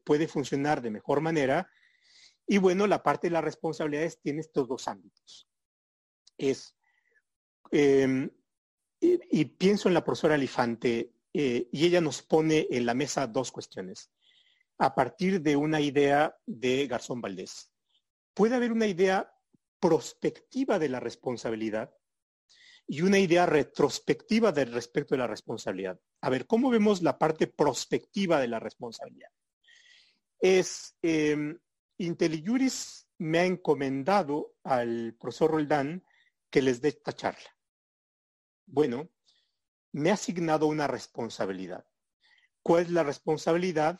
[0.03, 1.69] puede funcionar de mejor manera.
[2.47, 5.47] Y bueno, la parte de las responsabilidades tiene estos dos ámbitos.
[6.37, 6.75] Es,
[7.71, 8.29] em,
[8.99, 13.51] y, pienso en la profesora Alifante, eh, y ella nos pone en la mesa dos
[13.51, 14.11] cuestiones.
[14.77, 17.71] A partir de una idea de Garzón Valdés.
[18.33, 19.33] Puede haber una idea
[19.79, 21.93] prospectiva de la responsabilidad
[22.87, 25.99] y una idea retrospectiva del respecto de la responsabilidad.
[26.21, 29.29] A ver, ¿cómo vemos la parte prospectiva de la responsabilidad?
[30.39, 31.57] Es, eh,
[31.97, 36.03] IntelliJuris me ha encomendado al profesor Roldán
[36.49, 37.55] que les dé esta charla.
[38.65, 39.09] Bueno,
[39.93, 41.85] me ha asignado una responsabilidad.
[42.61, 43.99] ¿Cuál es la responsabilidad?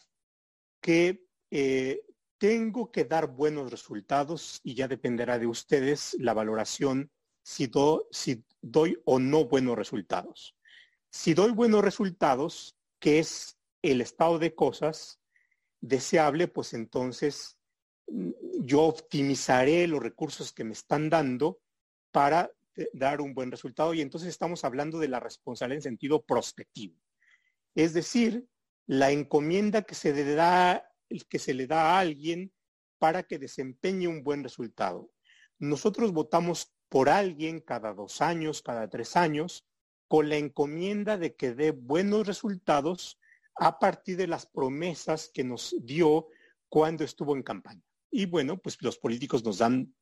[0.82, 2.02] Que eh,
[2.38, 7.12] tengo que dar buenos resultados y ya dependerá de ustedes la valoración
[7.43, 7.72] si,
[8.62, 10.58] doy o no buenos resultados.
[11.12, 15.22] Si doy buenos resultados, que es el estado de cosas
[15.80, 17.55] deseable, pues entonces
[18.08, 21.60] yo optimizaré los recursos que me están dando
[22.12, 26.24] para eh, dar un buen resultado y entonces estamos hablando de la responsabilidad en sentido
[26.24, 26.95] prospectivo.
[27.76, 28.47] Es decir,
[28.88, 30.88] la encomienda que se le da,
[31.30, 32.51] que se le da a alguien
[32.99, 35.12] para que desempeñe un buen resultado.
[35.60, 39.68] Nosotros votamos por alguien cada dos años, cada tres años,
[40.08, 43.20] con la encomienda de que dé buenos resultados
[43.56, 46.28] a partir de las promesas que nos dio
[46.70, 47.85] cuando estuvo en campaña.
[48.12, 49.93] Y bueno, pues los políticos nos dan,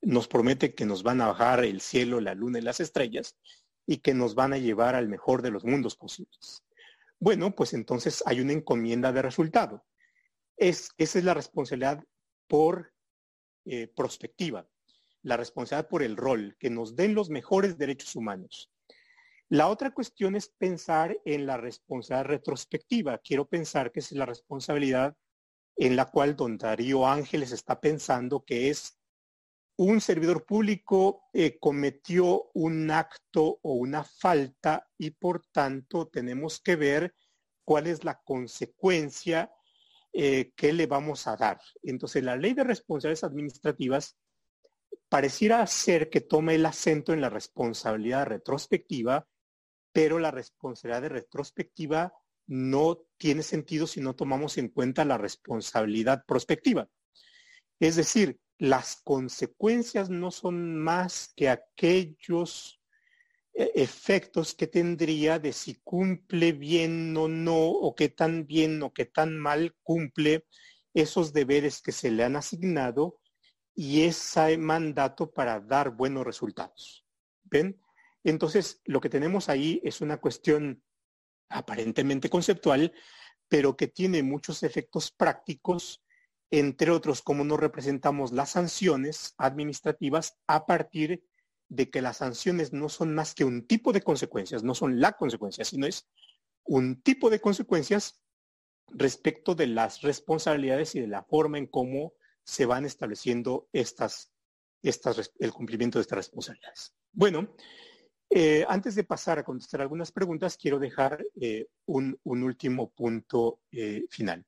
[0.00, 3.36] nos promete que nos van a bajar el cielo, la luna y las estrellas
[3.86, 6.64] y que nos van a llevar al mejor de los mundos posibles.
[7.18, 9.84] Bueno, pues entonces hay una encomienda de resultado.
[10.56, 12.04] Es, esa es la responsabilidad
[12.46, 12.92] por
[13.66, 14.68] eh, prospectiva,
[15.22, 18.70] la responsabilidad por el rol, que nos den los mejores derechos humanos.
[19.48, 23.18] La otra cuestión es pensar en la responsabilidad retrospectiva.
[23.18, 25.16] Quiero pensar que es la responsabilidad
[25.76, 28.98] en la cual don Darío Ángeles está pensando que es
[29.76, 36.76] un servidor público eh, cometió un acto o una falta y por tanto tenemos que
[36.76, 37.14] ver
[37.64, 39.50] cuál es la consecuencia
[40.12, 41.60] eh, que le vamos a dar.
[41.82, 44.18] Entonces la ley de responsabilidades administrativas
[45.08, 49.26] pareciera ser que tome el acento en la responsabilidad retrospectiva,
[49.92, 52.12] pero la responsabilidad de retrospectiva
[52.50, 56.88] no tiene sentido si no tomamos en cuenta la responsabilidad prospectiva.
[57.78, 62.82] Es decir, las consecuencias no son más que aquellos
[63.54, 68.92] eh, efectos que tendría de si cumple bien o no, o qué tan bien o
[68.92, 70.44] qué tan mal cumple
[70.92, 73.20] esos deberes que se le han asignado
[73.76, 77.06] y ese mandato para dar buenos resultados.
[77.44, 77.80] ¿Ven?
[78.24, 80.82] Entonces, lo que tenemos ahí es una cuestión
[81.50, 82.92] aparentemente conceptual,
[83.48, 86.02] pero que tiene muchos efectos prácticos
[86.50, 91.24] entre otros, cómo nos representamos las sanciones administrativas a partir
[91.68, 95.12] de que las sanciones no son más que un tipo de consecuencias, no son la
[95.12, 96.08] consecuencia, sino es
[96.64, 98.20] un tipo de consecuencias
[98.88, 104.32] respecto de las responsabilidades y de la forma en cómo se van estableciendo estas,
[104.82, 106.92] estas, el cumplimiento de estas responsabilidades.
[107.12, 107.54] Bueno,
[108.32, 114.04] eh, antes de pasar a contestar algunas preguntas, quiero dejar eh, un, último punto eh,
[114.08, 114.46] final.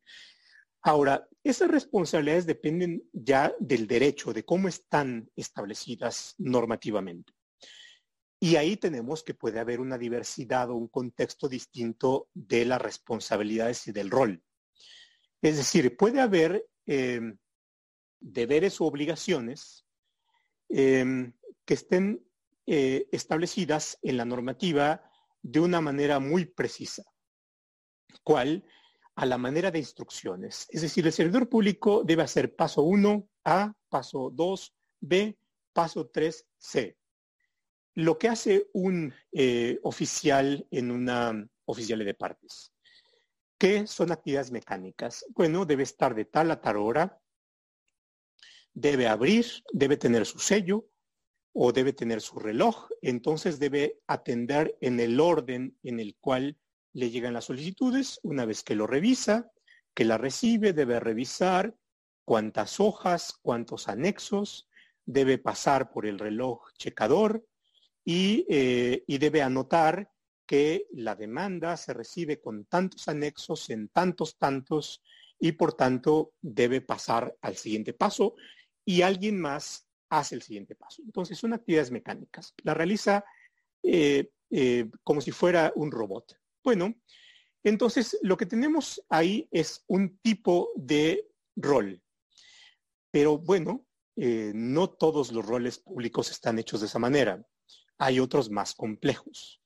[0.82, 7.32] Ahora, esas responsabilidades dependen ya del derecho, de cómo están establecidas normativamente.
[8.38, 13.88] Y ahí tenemos que puede haber una diversidad o un contexto distinto de las responsabilidades
[13.88, 14.42] y del rol.
[15.40, 16.66] Es decir, puede haber
[18.20, 19.86] deberes o obligaciones
[20.68, 21.34] que
[21.66, 22.24] estén
[22.66, 25.02] eh, establecidas en la normativa
[25.42, 27.04] de una manera muy precisa.
[28.22, 28.64] ¿Cuál?
[29.14, 30.66] a la manera de instrucciones.
[30.70, 35.38] Es decir, el servidor público debe hacer paso 1, A, paso 2, B,
[35.72, 36.96] paso 3, C.
[37.94, 42.72] Lo que hace un eh, oficial en una oficial de partes.
[43.58, 45.24] ¿Qué son actividades mecánicas?
[45.30, 47.20] Bueno, debe estar de tal a tal hora,
[48.72, 50.86] debe abrir, debe tener su sello
[51.52, 56.56] o debe tener su reloj, entonces debe atender en el orden en el cual
[56.92, 59.50] le llegan las solicitudes, una vez que lo revisa,
[59.94, 61.74] que la recibe, debe revisar
[62.24, 64.68] cuántas hojas, cuántos anexos,
[65.04, 67.44] debe pasar por el reloj checador
[68.04, 70.10] y, eh, y debe anotar
[70.46, 75.02] que la demanda se recibe con tantos anexos en tantos tantos
[75.38, 78.34] y por tanto debe pasar al siguiente paso.
[78.84, 81.02] Y alguien más hace el siguiente paso.
[81.02, 82.54] Entonces son actividades mecánicas.
[82.62, 83.24] La realiza
[83.82, 86.38] eh, eh, como si fuera un robot.
[86.62, 86.94] Bueno,
[87.64, 92.02] entonces lo que tenemos ahí es un tipo de rol.
[93.10, 93.86] Pero bueno,
[94.16, 97.42] eh, no todos los roles públicos están hechos de esa manera.
[97.96, 99.62] Hay otros más complejos.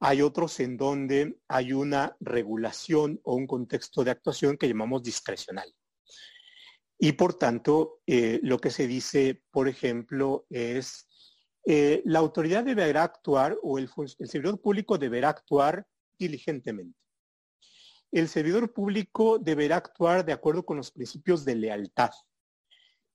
[0.00, 5.72] Hay otros en donde hay una regulación o un contexto de actuación que llamamos discrecional.
[7.04, 11.08] Y por tanto, eh, lo que se dice, por ejemplo, es
[11.66, 13.90] eh, la autoridad deberá actuar o el
[14.24, 15.84] servidor público deberá actuar
[16.16, 16.96] diligentemente.
[18.12, 22.12] El servidor público deberá actuar de acuerdo con los principios de lealtad.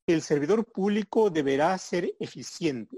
[0.06, 2.98] El servidor público deberá ser eficiente.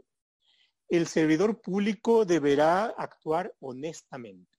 [0.87, 4.57] El servidor público deberá actuar honestamente.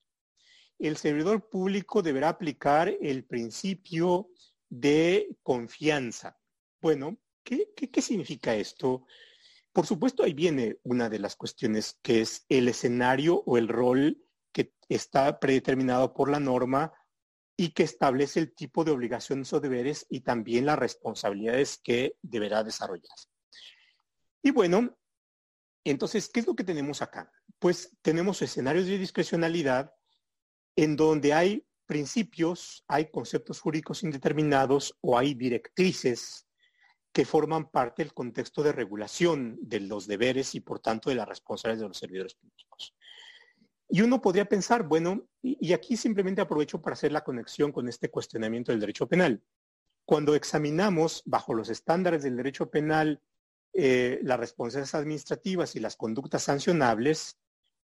[0.79, 4.30] El servidor público deberá aplicar el principio
[4.71, 6.39] de confianza.
[6.81, 7.67] Bueno, ¿qué,
[8.01, 9.05] significa esto?
[9.73, 14.25] Por supuesto, ahí viene una de las cuestiones que es el escenario o el rol
[14.53, 16.93] que está predeterminado por la norma
[17.57, 22.63] y que establece el tipo de obligaciones o deberes y también las responsabilidades que deberá
[22.63, 23.15] desarrollar.
[24.41, 24.97] Y bueno,
[25.83, 27.31] entonces, ¿qué es lo que tenemos acá?
[27.59, 29.93] Pues tenemos escenarios de discrecionalidad
[30.77, 36.47] en donde hay principios, hay conceptos jurídicos indeterminados o hay directrices
[37.11, 41.27] que forman parte del contexto de regulación de los deberes y por tanto de las
[41.27, 42.95] responsabilidades de los servidores públicos.
[43.89, 48.09] Y uno podría pensar, bueno, y aquí simplemente aprovecho para hacer la conexión con este
[48.09, 49.43] cuestionamiento del derecho penal.
[50.05, 53.21] Cuando examinamos bajo los estándares del derecho penal
[53.73, 57.37] eh, las responsabilidades administrativas y las conductas sancionables,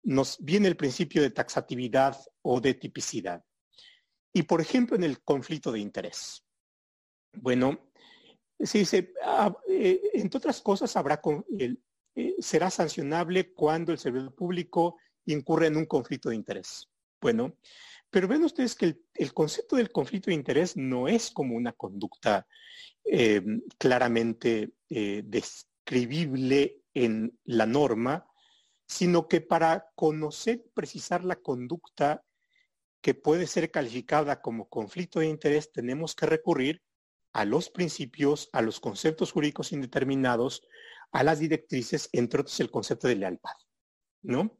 [0.03, 3.43] nos viene el principio de taxatividad o de tipicidad.
[4.36, 6.43] Y por ejemplo, en el conflicto de interés.
[7.36, 7.89] Bueno,
[8.59, 11.21] se dice, ah, eh, entre otras cosas, habrá
[11.57, 16.89] eh, será sancionable cuando el servidor público incurre en un conflicto de interés.
[17.21, 17.55] Bueno,
[18.09, 22.45] pero ven ustedes que el, concepto del conflicto de interés no es como una conducta
[23.05, 23.41] eh,
[23.77, 28.27] claramente describible en la norma,
[28.86, 32.21] sino que para conocer y precisar la conducta
[33.06, 36.82] que puede ser calificada como conflicto de interés, tenemos que recurrir
[37.34, 40.68] a los principios, a los conceptos jurídicos indeterminados,
[41.12, 43.53] a las directrices, entre otros el concepto de lealtad.
[44.24, 44.58] ¿no?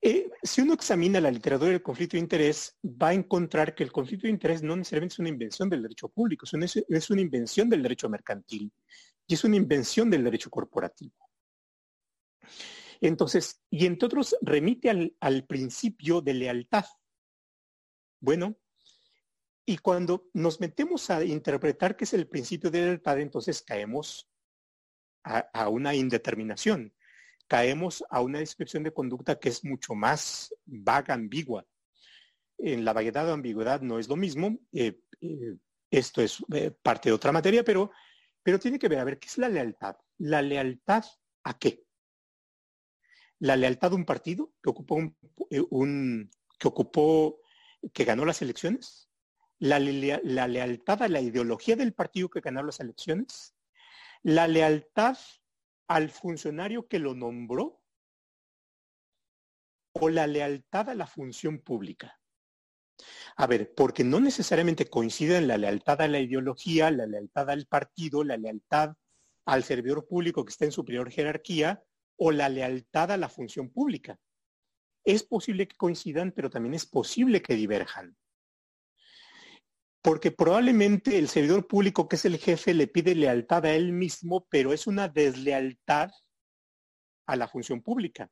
[0.00, 3.90] Eh, si uno examina la literatura del conflicto de interés, va a encontrar que el
[3.90, 7.82] conflicto de interés no necesariamente es una invención del derecho público, es una invención del
[7.82, 8.70] derecho mercantil
[9.26, 11.16] y es una invención del derecho corporativo.
[13.02, 16.84] Entonces, y entre otros, remite al, principio de lealtad.
[18.20, 18.56] Bueno,
[19.66, 24.30] y cuando nos metemos a interpretar qué es el principio de lealtad, entonces caemos
[25.24, 26.94] a, una indeterminación,
[27.48, 31.66] caemos a una descripción de conducta que es mucho más vaga, ambigua.
[32.56, 35.56] En la vaguedad o ambigüedad no es lo mismo, eh, eh,
[35.90, 37.90] esto es eh, parte de otra materia, pero,
[38.44, 39.96] pero tiene que ver, a ver, ¿qué es la lealtad?
[40.18, 41.04] ¿La lealtad
[41.42, 41.84] a qué?
[43.42, 45.00] La lealtad de un partido que ocupó
[45.50, 46.30] eh, un,
[46.60, 47.40] que ocupó
[47.92, 49.10] que ganó las elecciones,
[49.58, 53.56] la, la, lealtad a la ideología del partido que ganó las elecciones,
[54.22, 55.18] la lealtad
[55.88, 57.82] al funcionario que lo nombró
[59.94, 62.20] o la lealtad a la función pública.
[63.34, 68.22] A ver, porque no necesariamente coinciden la lealtad a la ideología, la lealtad al partido,
[68.22, 68.94] la lealtad
[69.46, 71.82] al servidor público que está en superior jerarquía,
[72.24, 74.16] o la lealtad a la función pública.
[75.04, 78.16] Es posible que coincidan, pero también es posible que diverjan.
[80.00, 84.46] Porque probablemente el servidor público, que es el jefe, le pide lealtad a él mismo,
[84.48, 86.12] pero es una deslealtad
[87.26, 88.30] a la función pública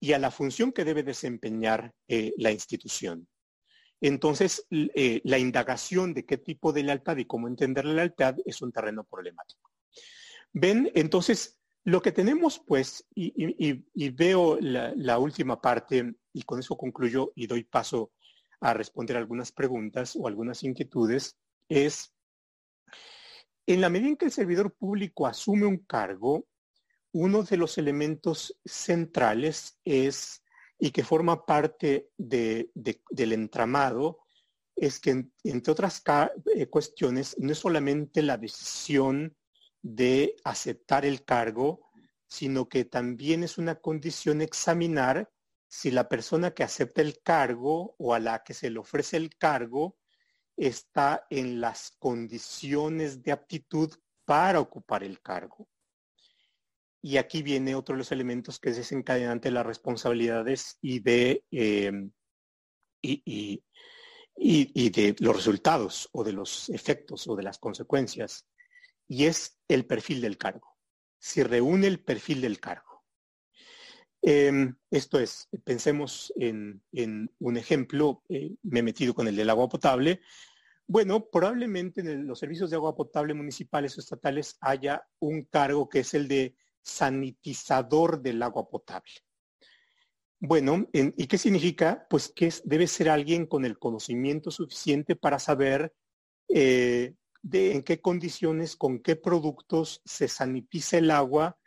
[0.00, 3.28] y a la función que debe desempeñar eh, la institución.
[4.00, 8.62] Entonces, eh, la indagación de qué tipo de lealtad y cómo entender la lealtad es
[8.62, 9.70] un terreno problemático.
[10.54, 17.32] Ven, entonces, lo que tenemos, pues, y, veo la, última parte, y con eso concluyo
[17.34, 18.12] y doy paso
[18.60, 22.12] a responder algunas preguntas o algunas inquietudes, es,
[23.66, 26.46] en la medida en que el servidor público asume un cargo,
[27.12, 30.42] uno de los elementos centrales es,
[30.78, 34.20] y que forma parte del entramado,
[34.76, 36.02] es que, entre otras
[36.54, 39.36] eh, cuestiones, no es solamente la decisión
[39.82, 41.88] de aceptar el cargo,
[42.26, 45.30] sino que también es una condición examinar
[45.68, 49.36] si la persona que acepta el cargo o a la que se le ofrece el
[49.36, 49.96] cargo
[50.56, 53.92] está en las condiciones de aptitud
[54.24, 55.68] para ocupar el cargo.
[57.02, 61.44] Y aquí viene otro de los elementos que es desencadenante de las responsabilidades y de,
[61.50, 62.12] em,
[63.02, 63.62] y
[64.90, 68.46] de los resultados o de los efectos o de las consecuencias
[69.10, 70.78] y es el perfil del cargo.
[71.18, 73.04] Si reúne el perfil del cargo.
[74.22, 76.80] Em, esto es, pensemos en,
[77.40, 80.20] un ejemplo, eh, me he metido con el del agua potable.
[80.86, 86.00] Bueno, probablemente en los servicios de agua potable municipales o estatales haya un cargo que
[86.00, 89.12] es el de sanitizador del agua potable.
[90.38, 92.06] Bueno, ¿y qué significa?
[92.08, 95.92] Pues que debe ser alguien con el conocimiento suficiente para saber
[96.48, 101.58] eh, de en qué condiciones, con qué productos se sanitiza el agua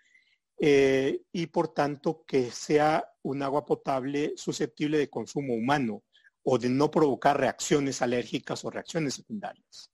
[0.59, 6.03] eh, y por tanto que sea un agua potable susceptible de consumo humano
[6.43, 9.91] o de no provocar reacciones alérgicas o reacciones secundarias.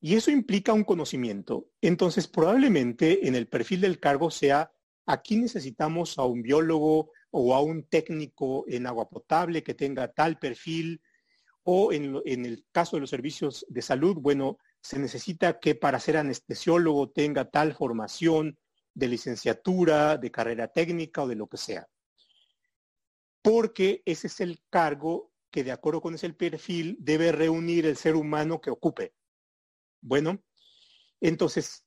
[0.00, 1.68] Y eso implica un conocimiento.
[1.80, 4.72] Entonces, probablemente en el perfil del cargo sea,
[5.06, 10.38] aquí necesitamos a un biólogo o a un técnico en agua potable que tenga tal
[10.38, 11.02] perfil,
[11.62, 16.00] o en, en el caso de los servicios de salud, bueno, se necesita que para
[16.00, 18.58] ser anestesiólogo tenga tal formación
[18.94, 21.86] de licenciatura, de carrera técnica o de lo que sea.
[23.42, 28.14] Porque ese es el cargo que de acuerdo con ese perfil debe reunir el ser
[28.14, 29.14] humano que ocupe.
[30.00, 30.42] Bueno,
[31.20, 31.84] entonces,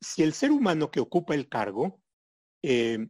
[0.00, 2.00] si el ser humano que ocupa el cargo
[2.62, 3.08] eh,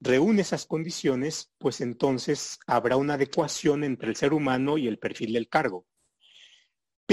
[0.00, 5.32] reúne esas condiciones, pues entonces habrá una adecuación entre el ser humano y el perfil
[5.32, 5.86] del cargo.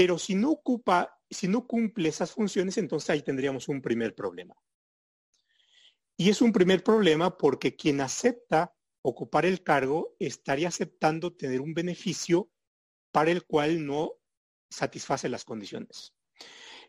[0.00, 4.56] Pero si no ocupa, si no cumple esas funciones, entonces ahí tendríamos un primer problema.
[6.16, 11.74] Y es un primer problema porque quien acepta ocupar el cargo estaría aceptando tener un
[11.74, 12.50] beneficio
[13.12, 14.12] para el cual no
[14.70, 16.14] satisface las condiciones.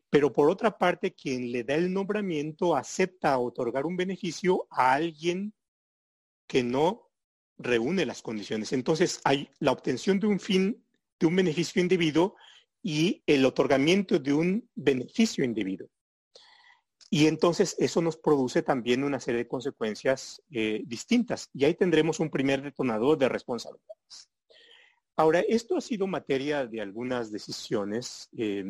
[0.09, 5.53] Pero por otra parte, quien le da el nombramiento acepta otorgar un beneficio a alguien
[6.47, 7.11] que no
[7.57, 8.71] reúne las condiciones.
[8.71, 10.81] Entonces hay la obtención de un fin,
[11.19, 12.37] de un beneficio indebido
[12.83, 15.87] y el otorgamiento de un beneficio indebido.
[17.13, 21.49] Y entonces eso nos produce también una serie de consecuencias eh, distintas.
[21.53, 24.29] Y ahí tendremos un primer detonador de responsabilidades.
[25.17, 28.29] Ahora, esto ha sido materia de algunas decisiones.
[28.37, 28.63] Eh,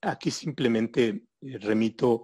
[0.00, 2.22] aquí simplemente eh, remito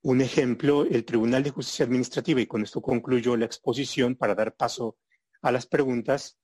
[0.00, 4.54] un ejemplo, el Tribunal de Justicia Administrativa, y con esto concluyo la exposición para dar
[4.56, 4.96] paso
[5.42, 6.38] a las preguntas.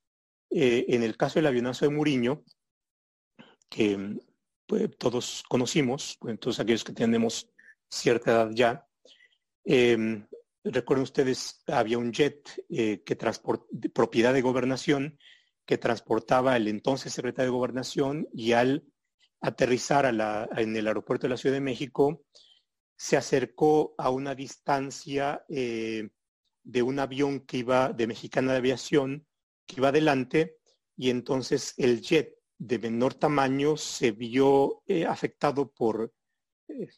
[0.50, 2.44] en el caso del avionazo de Muriño,
[3.68, 4.18] que
[4.66, 7.50] pues, todos conocimos, pues, todos aquellos que tenemos
[7.90, 8.86] cierta edad ya.
[9.64, 10.26] Em,
[10.62, 13.16] recuerden ustedes, había un jet eh, que
[13.70, 15.18] de propiedad de gobernación
[15.66, 18.84] que transportaba el entonces secretario de gobernación y al
[19.40, 22.24] aterrizar en el aeropuerto de la Ciudad de México,
[22.96, 26.08] se acercó a una distancia eh,
[26.62, 29.26] de un avión que iba de Mexicana de Aviación,
[29.66, 30.58] que iba adelante,
[30.96, 36.12] y entonces el jet de menor tamaño se vio eh, afectado por,
[36.68, 36.88] eh,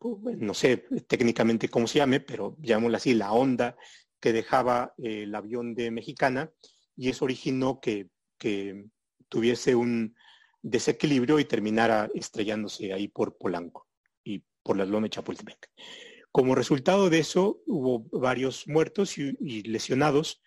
[0.00, 3.76] no sé técnicamente cómo se llame, pero llamémoslo así, la onda
[4.20, 6.50] que dejaba eh, el avión de Mexicana
[6.96, 8.84] y eso originó que, que,
[9.30, 10.16] tuviese un
[10.62, 13.86] desequilibrio y terminara estrellándose ahí por Polanco
[14.24, 15.68] y por las lomas de Chapultepec.
[16.32, 20.42] Como resultado de eso, hubo varios muertos y lesionados,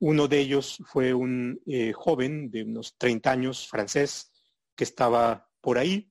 [0.00, 4.32] uno de ellos fue un eh, joven de unos 30 años, francés,
[4.74, 6.10] que estaba por ahí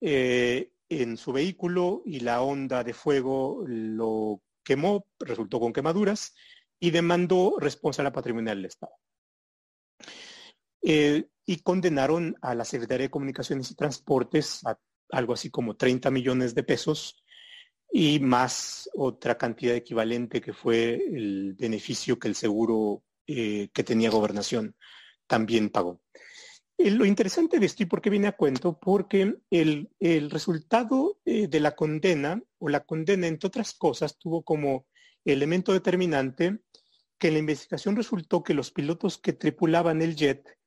[0.00, 6.34] eh, en su vehículo y la onda de fuego lo quemó, resultó con quemaduras
[6.78, 8.92] y demandó responsabilidad patrimonial del Estado.
[10.82, 14.78] Eh, y condenaron a la Secretaría de Comunicaciones y Transportes a
[15.10, 17.24] algo así como 30 millones de pesos
[17.90, 24.10] y más otra cantidad equivalente que fue el beneficio que el seguro eh, que tenía
[24.10, 24.76] gobernación
[25.26, 26.00] también pagó.
[26.76, 29.88] Eh, lo interesante de esto y por qué viene a cuento, porque el,
[30.30, 34.86] resultado eh, de la condena o la condena, entre otras cosas, tuvo como
[35.24, 36.60] elemento determinante
[37.18, 40.58] que en la investigación resultó que los pilotos que tripulaban el jet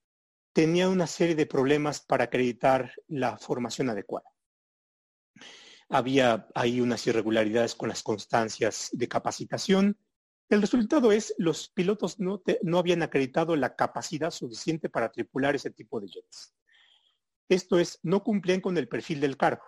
[0.54, 4.32] tenían una serie de problemas para acreditar la formación adecuada.
[5.90, 9.98] Había ahí unas irregularidades con las constancias de capacitación,
[10.50, 15.72] el resultado es, los pilotos no, no habían acreditado la capacidad suficiente para tripular ese
[15.72, 16.54] tipo de jets.
[17.50, 19.64] Esto es, no cumplían con el perfil del cargo.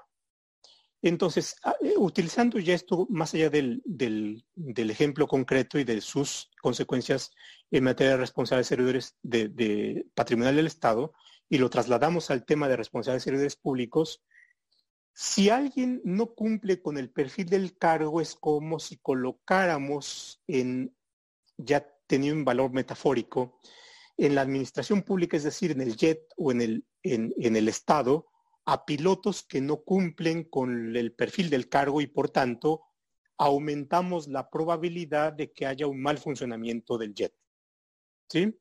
[1.02, 3.82] Entonces, ah, eh, utilizando ya esto más allá del,
[4.76, 7.32] ejemplo concreto y de sus consecuencias
[7.72, 11.14] en materia de responsabilidades servidores de, de, patrimonial del Estado,
[11.48, 14.22] y lo trasladamos al tema de responsabilidades servidores públicos,
[15.22, 20.96] si alguien no cumple con el perfil del cargo, es como si colocáramos en,
[21.58, 23.60] ya tenía un valor metafórico,
[24.16, 28.28] en la administración pública, es decir, en el JET o en el, en, el Estado,
[28.64, 32.84] a pilotos que no cumplen con el perfil del cargo y por tanto
[33.38, 37.34] aumentamos la probabilidad de que haya un mal funcionamiento del jet.
[38.30, 38.58] ¿Sí?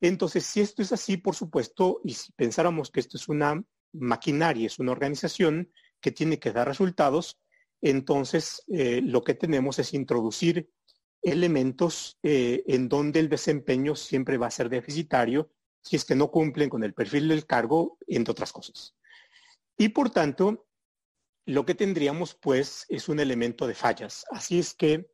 [0.00, 3.60] Entonces, si esto es así, por supuesto, y si pensáramos que esto es una
[3.94, 5.70] maquinaria, es una organización
[6.00, 7.40] que tiene que dar resultados,
[7.80, 10.70] entonces eh, lo que tenemos es introducir
[11.22, 15.50] elementos eh, en donde el desempeño siempre va a ser deficitario
[15.82, 18.94] si es que no cumplen con el perfil del cargo, entre otras cosas.
[19.76, 20.66] Y por tanto,
[21.46, 24.24] lo que tendríamos pues es un elemento de fallas.
[24.30, 25.10] Así es que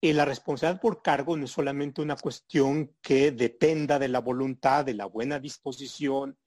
[0.00, 4.84] eh, la responsabilidad por cargo no es solamente una cuestión que dependa de la voluntad,
[4.84, 6.38] de la buena disposición,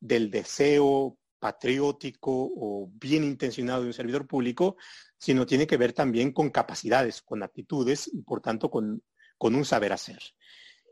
[0.00, 4.76] del deseo patriótico o bien intencionado de un servidor público,
[5.18, 9.02] sino tiene que ver también con capacidades, con aptitudes y por tanto con,
[9.40, 10.18] un saber hacer.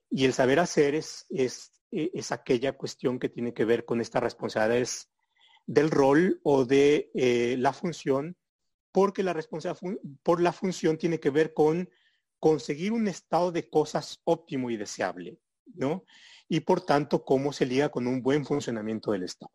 [0.08, 4.22] Y el saber hacer es, es, es, aquella cuestión que tiene que ver con estas
[4.22, 5.10] responsabilidades
[5.66, 8.36] del rol o de eh, la función,
[8.92, 11.90] porque la responsabilidad por la función tiene que ver con
[12.38, 15.38] conseguir un estado de cosas óptimo y deseable,
[15.74, 16.04] ¿no?
[16.48, 19.52] Y por tanto, cómo se liga con un buen funcionamiento del Estado.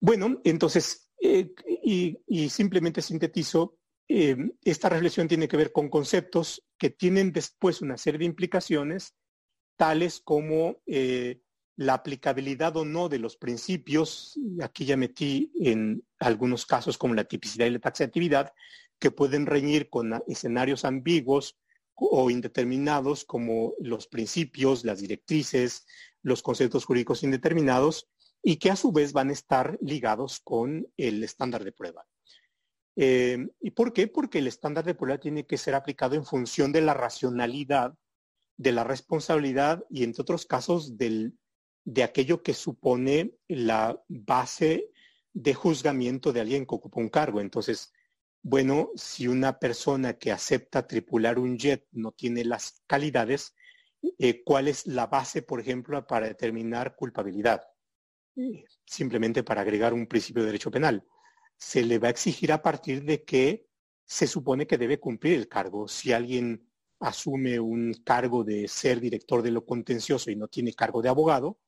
[0.00, 1.52] Bueno, entonces, eh,
[1.82, 3.76] y, simplemente sintetizo,
[4.08, 9.14] eh, esta reflexión tiene que ver con conceptos que tienen después una serie de implicaciones,
[9.76, 11.40] tales como eh,
[11.76, 17.24] la aplicabilidad o no de los principios, aquí ya metí en algunos casos como la
[17.24, 18.52] tipicidad y la taxatividad,
[18.98, 21.58] que pueden reñir con escenarios ambiguos
[22.00, 25.86] o indeterminados como los principios, las directrices,
[26.22, 28.08] los conceptos jurídicos indeterminados
[28.42, 32.06] y que a su vez van a estar ligados con el estándar de prueba.
[32.96, 34.08] Eh, ¿Y por qué?
[34.08, 37.94] Porque el estándar de prueba tiene que ser aplicado en función de la racionalidad,
[38.56, 41.34] de la responsabilidad y, entre otros casos, del,
[41.84, 44.90] de aquello que supone la base
[45.32, 47.40] de juzgamiento de alguien que ocupa un cargo.
[47.40, 47.92] Entonces,
[48.42, 53.54] bueno, si una persona que acepta tripular un jet no tiene las calidades,
[54.18, 57.62] eh, ¿cuál es la base, por ejemplo, para determinar culpabilidad?
[58.36, 61.04] Eh, simplemente para agregar un principio de derecho penal.
[61.56, 63.66] Se le va a exigir a partir de que
[64.06, 65.86] se supone que debe cumplir el cargo.
[65.86, 66.66] Si alguien
[67.00, 71.58] asume un cargo de ser director de lo contencioso y no tiene cargo de abogado,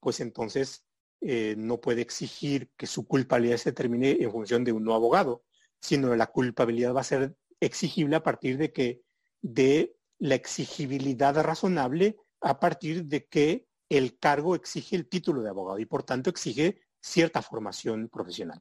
[0.00, 0.84] pues entonces
[1.20, 5.44] eh, no puede exigir que su culpabilidad se determine en función de un no abogado,
[5.80, 9.02] sino la culpabilidad va a ser exigible a partir de que
[9.40, 15.78] de la exigibilidad razonable a partir de que el cargo exige el título de abogado
[15.78, 18.60] y por tanto exige cierta formación profesional.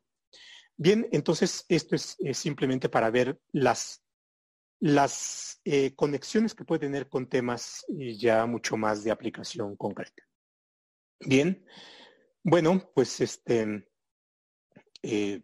[0.77, 4.03] Bien, entonces esto es, simplemente para ver las,
[4.79, 10.23] las eh, conexiones que puede tener con temas eh, ya mucho más de aplicación concreta.
[11.19, 11.65] Bien,
[12.43, 13.89] bueno, pues este,
[15.01, 15.41] eh,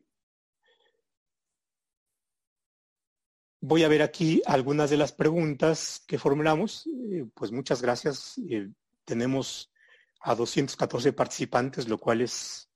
[3.65, 6.85] Voy a ver aquí algunas de las preguntas que formulamos.
[6.85, 8.37] Eh, pues muchas gracias.
[8.49, 8.67] Eh,
[9.05, 9.71] tenemos
[10.19, 12.69] a 214 participantes, lo cual es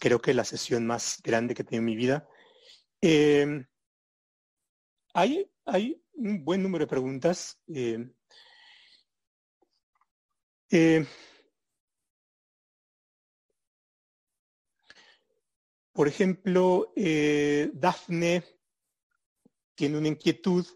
[0.00, 2.26] creo que la sesión más grande que he tenido en mi vida.
[3.02, 3.66] Eh,
[5.12, 7.60] hay, hay, un buen número de preguntas.
[15.92, 16.90] por ejemplo,
[17.74, 18.61] Dafne
[19.74, 20.66] tiene una inquietud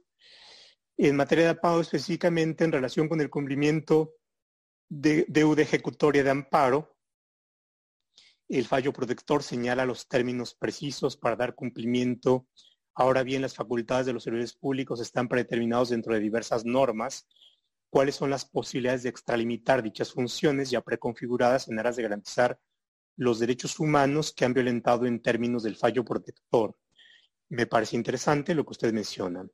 [0.96, 4.14] en materia de pago específicamente en relación con el cumplimiento
[4.88, 6.96] de deuda ejecutoria de amparo.
[8.48, 12.46] El fallo protector señala los términos precisos para dar cumplimiento.
[12.94, 17.26] Ahora bien, las facultades de los servidores públicos están predeterminados dentro de diversas normas.
[17.90, 22.58] ¿Cuáles son las posibilidades de extralimitar dichas funciones ya preconfiguradas en aras de garantizar
[23.16, 26.76] los derechos humanos que han violentado en términos del fallo protector?
[27.48, 29.46] Me parece interesante lo que usted menciona.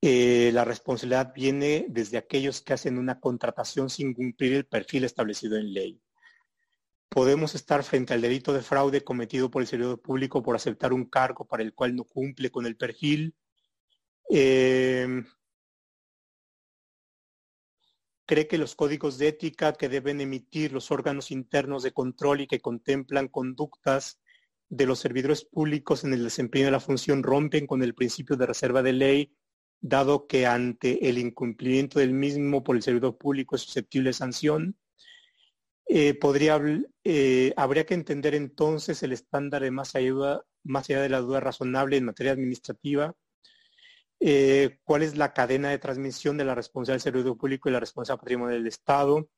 [0.00, 5.56] Eh, la responsabilidad viene desde aquellos que hacen una contratación sin cumplir el perfil establecido
[5.56, 6.00] en ley.
[7.08, 11.06] Podemos estar frente al delito de fraude cometido por el servidor público por aceptar un
[11.06, 13.34] cargo para el cual no cumple con el perfil.
[14.30, 15.22] Eh,
[18.26, 22.46] cree que los códigos de ética que deben emitir los órganos internos de control y
[22.46, 24.20] que contemplan conductas
[24.68, 28.46] de los servidores públicos en el desempeño de la función rompen con el principio de
[28.46, 29.34] reserva de ley,
[29.80, 34.76] dado que ante el incumplimiento del mismo por el servidor público es susceptible de sanción.
[35.86, 36.60] Eh, podría,
[37.04, 41.40] eh, habría que entender entonces el estándar de más allá, más allá de la duda
[41.40, 43.14] razonable en materia administrativa.
[44.20, 47.80] Eh, ¿Cuál es la cadena de transmisión de la responsabilidad del servidor público y la
[47.80, 49.30] responsabilidad patrimonial del Estado?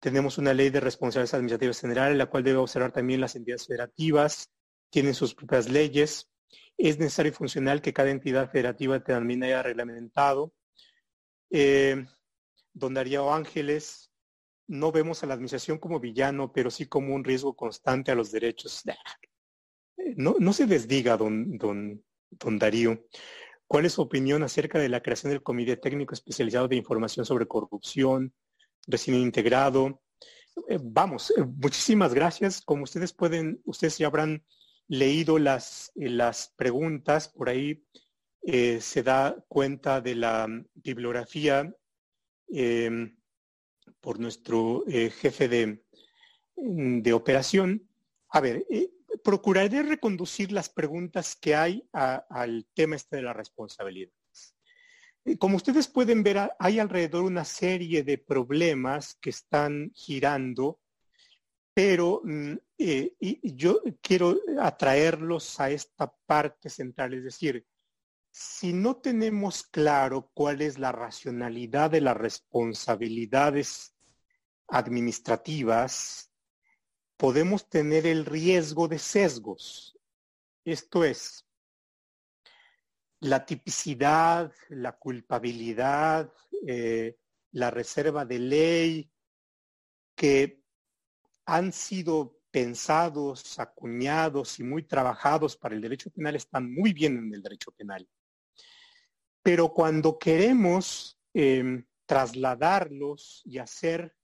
[0.00, 4.50] Tenemos una ley de responsabilidades administrativas generales, la cual debe observar también las entidades federativas,
[4.90, 6.30] tienen sus propias leyes.
[6.76, 10.54] Es necesario y funcional que cada entidad federativa también haya reglamentado.
[11.50, 12.06] Eh,
[12.72, 14.10] don Darío Ángeles,
[14.66, 18.32] no vemos a la administración como villano, pero sí como un riesgo constante a los
[18.32, 18.82] derechos.
[20.16, 23.04] No, no se desdiga, don, don, don Darío.
[23.66, 27.46] ¿Cuál es su opinión acerca de la creación del Comité Técnico Especializado de Información sobre
[27.46, 28.32] Corrupción,
[28.86, 30.02] recién integrado?
[30.68, 32.60] Eh, vamos, eh, muchísimas gracias.
[32.60, 34.44] Como ustedes pueden, ustedes ya habrán
[34.88, 37.84] leído las, las preguntas, por ahí
[38.42, 41.70] se da cuenta de la bibliografía
[42.48, 43.14] em,
[44.00, 45.84] por nuestro jefe de,
[46.56, 47.86] de operación.
[48.30, 48.64] A ver,
[49.22, 54.12] procuraré reconducir las preguntas que hay al tema este de la responsabilidad.
[55.24, 60.80] Eh, como ustedes pueden ver, hay alrededor una serie de problemas que están girando,
[61.74, 67.66] pero mm, eh, yo quiero atraerlos a esta parte central, es decir,
[68.32, 73.94] si no tenemos claro cuál es la racionalidad de las responsabilidades
[74.68, 76.30] administrativas,
[77.16, 79.98] podemos tener el riesgo de sesgos.
[80.64, 81.44] Esto es,
[83.20, 86.32] la tipicidad, la culpabilidad,
[86.66, 87.16] eh,
[87.52, 89.10] la reserva de ley,
[90.14, 90.62] que
[91.44, 97.34] han sido pensados, acuñados y muy trabajados para el derecho penal están muy bien en
[97.34, 98.08] el derecho penal.
[99.42, 104.14] Pero cuando queremos em, trasladarlos y hacer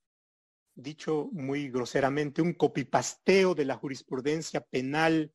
[0.74, 5.32] dicho muy groseramente, un copipasteo de la jurisprudencia penal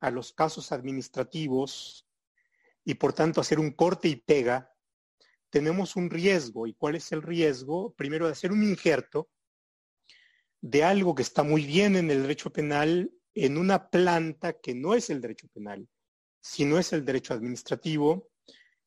[0.00, 2.09] a los casos administrativos
[2.84, 4.74] y por tanto hacer un corte y pega,
[5.50, 6.66] tenemos un riesgo.
[6.66, 7.94] ¿Y cuál es el riesgo?
[7.94, 9.30] Primero de hacer un injerto
[10.60, 14.94] de algo que está muy bien en el derecho penal en una planta que no
[14.94, 15.88] es el derecho penal,
[16.40, 18.30] sino es el derecho administrativo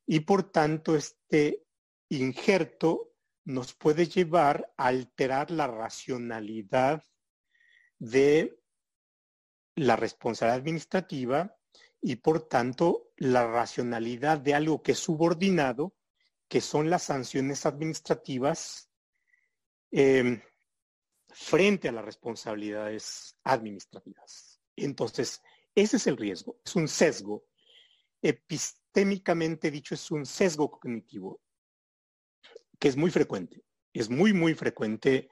[0.05, 1.63] y por tanto este
[2.09, 3.13] injerto
[3.45, 7.03] nos puede llevar a alterar la racionalidad
[7.99, 8.59] de
[9.75, 11.55] la responsabilidad administrativa
[12.01, 15.95] y por tanto la racionalidad de algo que es subordinado,
[16.49, 18.89] que son las sanciones administrativas
[19.91, 20.41] em,
[21.29, 24.59] frente a las responsabilidades administrativas.
[24.75, 25.41] Entonces,
[25.73, 27.45] ese es el riesgo, es un sesgo.
[28.21, 31.39] Epistémicamente dicho, es un sesgo cognitivo
[32.77, 33.63] que es muy frecuente,
[33.93, 35.29] es muy, muy frecuente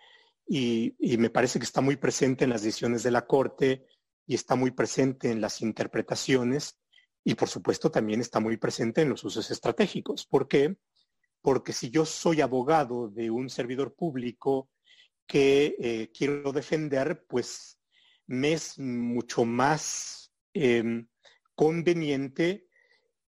[0.47, 3.85] y, me parece que está muy presente en las decisiones de la Corte
[4.25, 6.80] y está muy presente en las interpretaciones
[7.23, 10.25] y por supuesto también está muy presente en los usos estratégicos.
[10.25, 10.77] ¿Por qué?
[11.41, 14.69] Porque si yo soy abogado de un servidor público
[15.27, 17.79] que eh, quiero defender, pues
[18.27, 21.07] me es mucho más em,
[21.55, 22.67] conveniente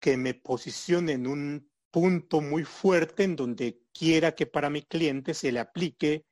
[0.01, 5.34] que me posicione en un punto muy fuerte en donde quiera que para mi cliente
[5.34, 6.26] se le aplique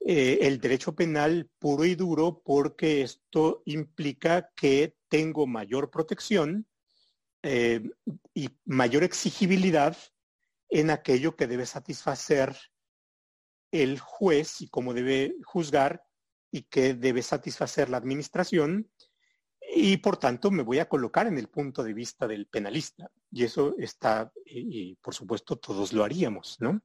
[0.00, 6.66] eh, el derecho penal puro y duro porque esto implica que tengo mayor protección
[7.48, 7.80] eh,
[8.34, 9.96] y mayor exigibilidad
[10.68, 12.56] en aquello que debe satisfacer
[13.70, 16.04] el juez y cómo debe juzgar
[16.50, 18.90] y que debe satisfacer la administración
[19.60, 23.12] y por tanto me voy a colocar en el punto de vista del penalista.
[23.30, 26.80] Y eso está, y, por supuesto todos lo haríamos, ¿no?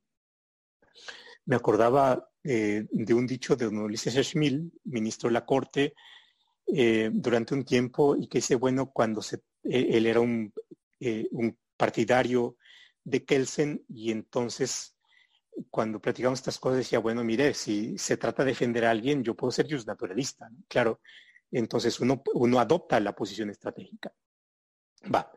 [1.46, 5.96] Me acordaba eh, de un dicho de don Ulises Schmil, ministro de la Corte,
[6.68, 10.54] eh, durante un tiempo, y que dice, bueno, cuando se, eh, él era un,
[11.32, 12.58] un partidario
[13.04, 14.96] de Kelsen, y entonces
[15.70, 19.36] cuando platicamos estas cosas decía, bueno, mire, si se trata de defender a alguien, yo
[19.36, 20.58] puedo ser naturalista, ¿no?
[20.68, 21.02] Claro,
[21.52, 24.14] entonces uno, uno adopta la posición estratégica.
[25.14, 25.32] Va.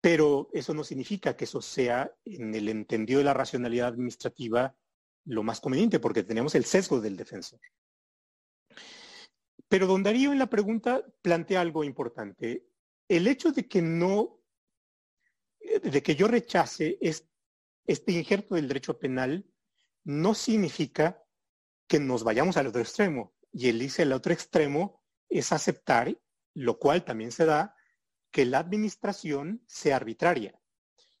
[0.00, 4.74] Pero eso no significa que eso sea, en el entendido de la racionalidad administrativa,
[5.24, 7.60] lo más conveniente, porque tenemos el sesgo del defensor.
[9.68, 12.64] Pero don Darío en la pregunta plantea algo importante.
[13.10, 14.40] El hecho de que no,
[15.82, 19.50] de que yo rechace este injerto del derecho penal,
[20.04, 21.20] no significa
[21.88, 23.34] que nos vayamos al otro extremo.
[23.52, 26.16] Y él dice el otro extremo es aceptar,
[26.54, 27.74] lo cual también se da,
[28.30, 30.56] que la administración sea arbitraria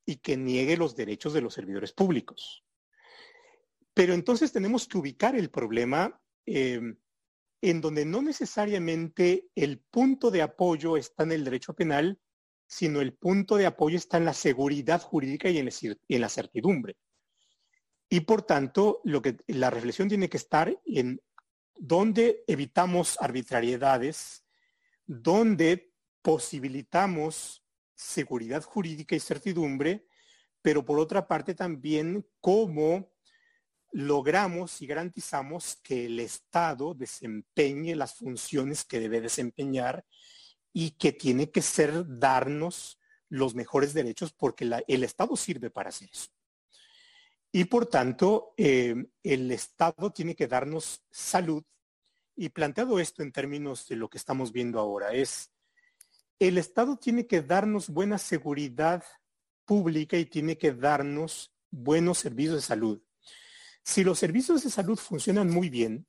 [0.06, 2.64] y que niegue los derechos de los servidores públicos.
[3.94, 7.00] Pero entonces tenemos que ubicar el problema em,
[7.62, 12.18] en donde no necesariamente el punto de apoyo está en el derecho penal,
[12.66, 16.96] sino el punto de apoyo está en la seguridad jurídica y en, la certidumbre.
[18.08, 21.20] Y por tanto, lo que la reflexión tiene que estar en
[21.74, 24.44] donde evitamos arbitrariedades,
[25.06, 25.92] donde
[26.22, 30.06] posibilitamos seguridad jurídica y certidumbre,
[30.62, 33.09] pero por otra parte también cómo
[33.92, 40.04] logramos y garantizamos que el Estado desempeñe las funciones que debe desempeñar
[40.72, 46.08] y que tiene que ser darnos los mejores derechos porque el Estado sirve para hacer
[46.12, 46.28] eso.
[47.52, 51.64] Y por tanto, eh, el Estado tiene que darnos salud.
[52.36, 55.50] Y planteado esto en términos de lo que estamos viendo ahora, es
[56.38, 59.04] el Estado tiene que darnos buena seguridad
[59.66, 63.02] pública y tiene que darnos buenos servicios de salud.
[63.82, 66.06] Si los servicios de salud funcionan muy bien,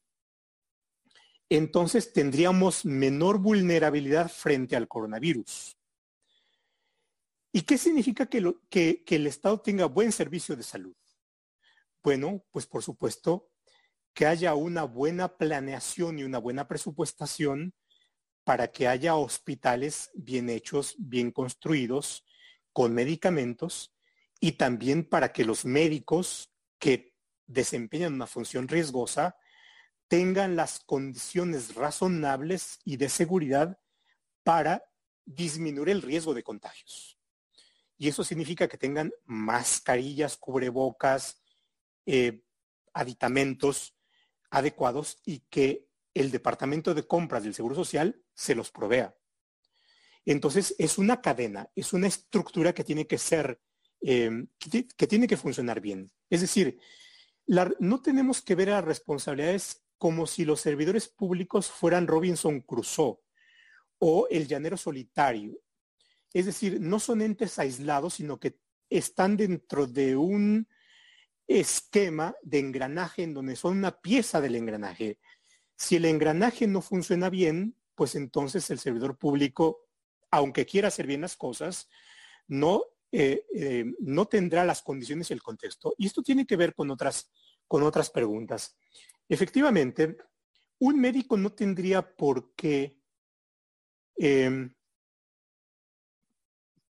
[1.50, 5.78] entonces tendríamos menor vulnerabilidad frente al coronavirus.
[7.52, 10.96] ¿Y qué significa que, el Estado tenga buen servicio de salud?
[12.02, 13.50] Bueno, pues por supuesto
[14.14, 17.74] que haya una buena planeación y una buena presupuestación
[18.46, 22.26] para que haya hospitales bien hechos, bien construidos,
[22.74, 23.94] con medicamentos,
[24.40, 27.11] y también para que los médicos que
[27.52, 29.36] desempeñan una función riesgosa
[30.08, 33.80] tengan las condiciones razonables y de seguridad
[34.44, 34.84] para
[35.26, 37.18] disminuir el riesgo de contagios.
[37.98, 41.42] Y eso significa que tengan mascarillas, cubrebocas,
[42.06, 42.44] eh,
[42.94, 43.96] aditamentos
[44.50, 49.16] adecuados y que el departamento de compras del Seguro Social se los provea.
[50.26, 53.62] Entonces, es una cadena, es una estructura que tiene que ser,
[54.02, 56.12] em, que, tiene que funcionar bien.
[56.30, 56.80] Es decir,
[57.48, 63.20] no tenemos que ver a las responsabilidades como si los servidores públicos fueran Robinson Crusoe
[64.00, 65.60] o el llanero solitario.
[66.34, 68.58] Es decir, no son entes aislados, sino que
[68.90, 70.68] están dentro de un
[71.48, 75.20] esquema de engranaje en donde son una pieza del engranaje.
[75.76, 79.88] Si el engranaje no funciona bien, pues entonces el servidor público,
[80.32, 81.90] aunque quiera hacer bien las cosas,
[82.48, 85.94] no, eh, eh, no tendrá las condiciones y el contexto.
[85.98, 87.30] Y esto tiene que ver con otras,
[87.68, 88.78] con otras preguntas.
[89.28, 90.18] Efectivamente,
[90.80, 93.00] un médico no tendría por qué
[94.16, 94.74] em,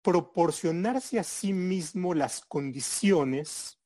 [0.01, 3.79] proporcionarse a sí mismo las condiciones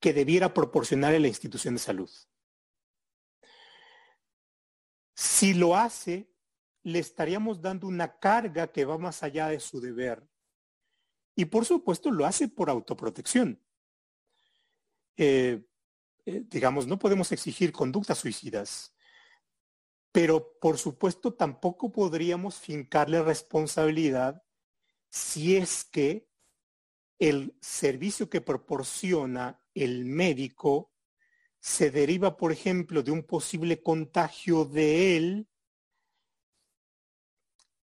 [0.00, 2.10] que debiera proporcionar en la institución de salud.
[5.14, 6.30] Si lo hace,
[6.82, 10.26] le estaríamos dando una carga que va más allá de su deber.
[11.34, 13.60] Y por supuesto lo hace por autoprotección.
[15.16, 15.64] Eh,
[16.26, 18.94] eh, digamos, no podemos exigir conductas suicidas,
[20.12, 24.42] pero por supuesto tampoco podríamos fincarle responsabilidad
[25.08, 26.28] si es que
[27.18, 30.92] el servicio que proporciona el médico
[31.60, 35.48] se deriva, por ejemplo, de un posible contagio de él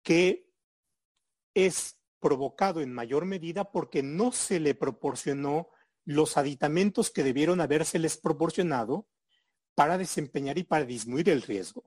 [0.04, 0.52] que
[1.54, 5.68] es provocado en mayor medida porque no se le proporcionó
[6.06, 9.10] los aditamentos que debieron habérseles proporcionado
[9.76, 11.84] para desempeñar y para disminuir el riesgo.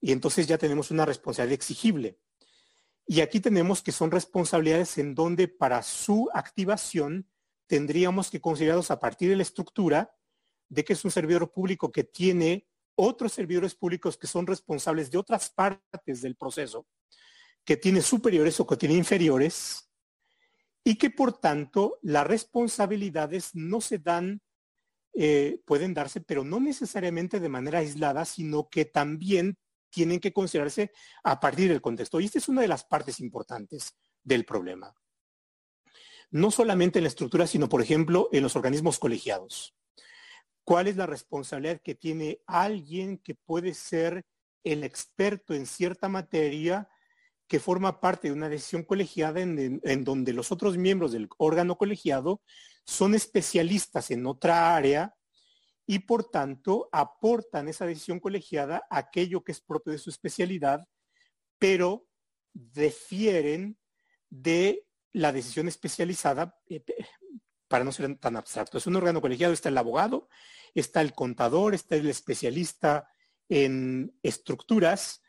[0.00, 2.18] Y entonces ya tenemos una responsabilidad exigible.
[3.06, 7.30] Y aquí tenemos que son responsabilidades en donde para su activación
[7.68, 10.12] tendríamos que considerarlos a partir de la estructura
[10.68, 12.66] de que es un servidor público que tiene
[12.96, 16.88] otros servidores públicos que son responsables de otras partes del proceso,
[17.64, 19.90] que tiene superiores o que tiene inferiores,
[20.84, 24.40] y que por tanto las responsabilidades no se dan,
[25.12, 29.58] eh, pueden darse, pero no necesariamente de manera aislada, sino que también
[29.90, 30.92] tienen que considerarse
[31.24, 32.20] a partir del contexto.
[32.20, 34.94] Y esta es una de las partes importantes del problema.
[36.30, 39.74] No solamente en la estructura, sino, por ejemplo, en los organismos colegiados.
[40.62, 44.24] ¿Cuál es la responsabilidad que tiene alguien que puede ser
[44.62, 46.88] el experto en cierta materia
[47.50, 52.40] que forma parte de una decisión colegiada en, donde los otros miembros del órgano colegiado
[52.86, 55.16] son especialistas en otra área
[55.84, 60.86] y por tanto aportan esa decisión colegiada aquello que es propio de su especialidad,
[61.58, 62.06] pero
[62.52, 63.76] difieren
[64.28, 66.84] de la decisión especializada, eh,
[67.66, 68.78] para no ser tan abstracto.
[68.78, 70.28] Es un órgano colegiado, está el abogado,
[70.72, 73.10] está el contador, está el especialista
[73.48, 75.20] en estructuras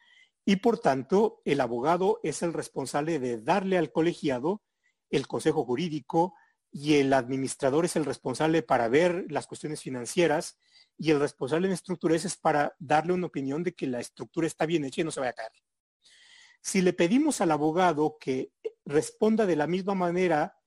[0.45, 4.61] y por tanto el abogado es el responsable de darle al colegiado
[5.09, 6.33] el consejo jurídico,
[6.71, 10.57] y el administrador es el responsable para ver las cuestiones financieras
[10.97, 14.65] y el responsable en estructuras es para darle una opinión de que la estructura está
[14.65, 15.51] bien hecha y no se vaya a caer.
[16.61, 18.53] Si le pedimos al abogado que
[18.85, 20.57] responda de la misma manera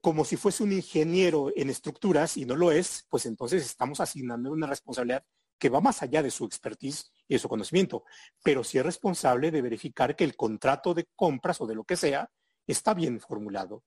[0.00, 4.50] como si fuese un ingeniero en estructuras y no lo es, pues entonces estamos asignando
[4.50, 5.24] una responsabilidad
[5.58, 8.04] que va más allá de su expertise y su conocimiento,
[8.42, 11.96] pero sí es responsable de verificar que el contrato de compras o de lo que
[11.96, 12.30] sea
[12.66, 13.82] está bien formulado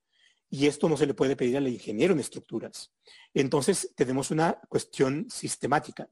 [0.48, 2.92] y esto no se le puede pedir al ingeniero en estructuras.
[3.34, 6.08] Entonces, tenemos una cuestión sistemática.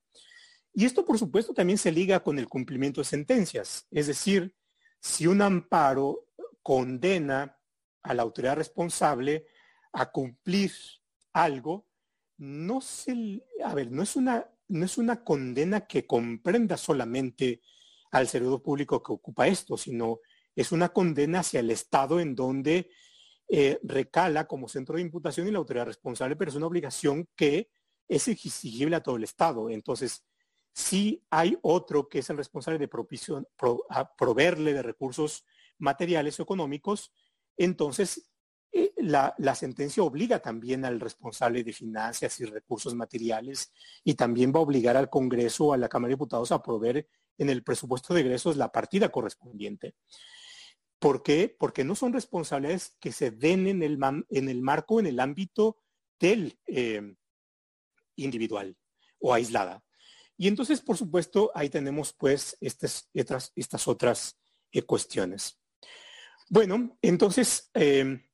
[0.73, 3.87] Y esto, por supuesto, también se liga con el cumplimiento de sentencias.
[3.91, 4.55] Es decir,
[5.01, 6.27] si un amparo
[6.63, 7.59] condena
[8.03, 9.47] a la autoridad responsable
[9.93, 10.73] a cumplir
[11.33, 11.87] algo,
[12.37, 17.63] no se, a ver, no es una, no es una condena que comprenda solamente
[18.11, 20.19] al servidor público que ocupa esto, sino
[20.57, 22.91] es una condena hacia el Estado en donde
[23.49, 27.71] eh, recala como centro de imputación y la autoridad responsable, pero es una obligación que
[28.09, 29.71] es exigible a todo el Estado.
[29.71, 30.25] Entonces,
[30.73, 32.89] si hay otro que es el responsable de
[34.19, 35.45] proveerle de recursos
[35.79, 37.13] materiales o económicos,
[37.57, 38.29] entonces
[38.97, 43.73] la, la, sentencia obliga también al responsable de finanzas y recursos materiales
[44.03, 47.09] y también va a obligar al Congreso a la Cámara de Diputados a proveer
[47.39, 49.95] en el presupuesto de egresos la partida correspondiente.
[50.99, 51.55] ¿Por qué?
[51.59, 53.99] Porque no son responsabilidades que se den en el,
[54.63, 55.79] marco, en el ámbito
[56.19, 57.15] del eh,
[58.17, 58.77] individual
[59.21, 59.85] o aislada.
[60.37, 64.39] Y entonces, por supuesto, ahí tenemos pues estas, estas, otras
[64.73, 65.61] eh, cuestiones.
[66.49, 68.25] Bueno, entonces eh,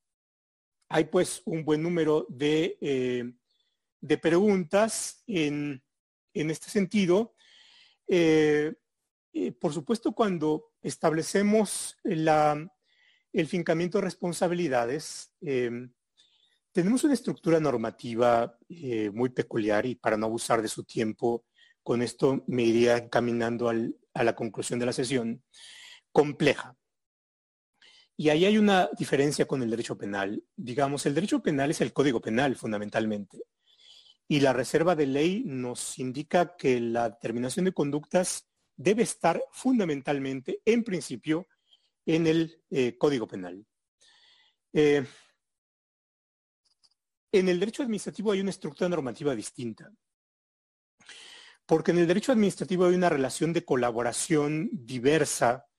[0.90, 3.32] hay pues un buen número de,
[4.00, 5.82] de preguntas en,
[6.34, 7.34] en, este sentido.
[9.58, 15.92] por supuesto, cuando establecemos el fincamiento de responsabilidades, em,
[16.72, 21.44] tenemos una estructura normativa eh, muy peculiar y para no abusar de su tiempo,
[21.82, 25.42] con esto me iría caminando a la conclusión de la sesión,
[26.12, 26.76] compleja.
[28.20, 30.44] Y ahí hay una diferencia con el derecho penal.
[30.54, 33.44] Digamos, el derecho penal es el código penal fundamentalmente.
[34.28, 38.46] Y la reserva de ley nos indica que la determinación de conductas
[38.76, 41.48] debe estar fundamentalmente, en principio,
[42.04, 43.64] en el eh, Código Penal.
[44.74, 45.02] Eh,
[47.32, 49.90] en el derecho administrativo hay una estructura normativa distinta,
[51.64, 55.69] porque en el derecho administrativo hay una relación de colaboración diversa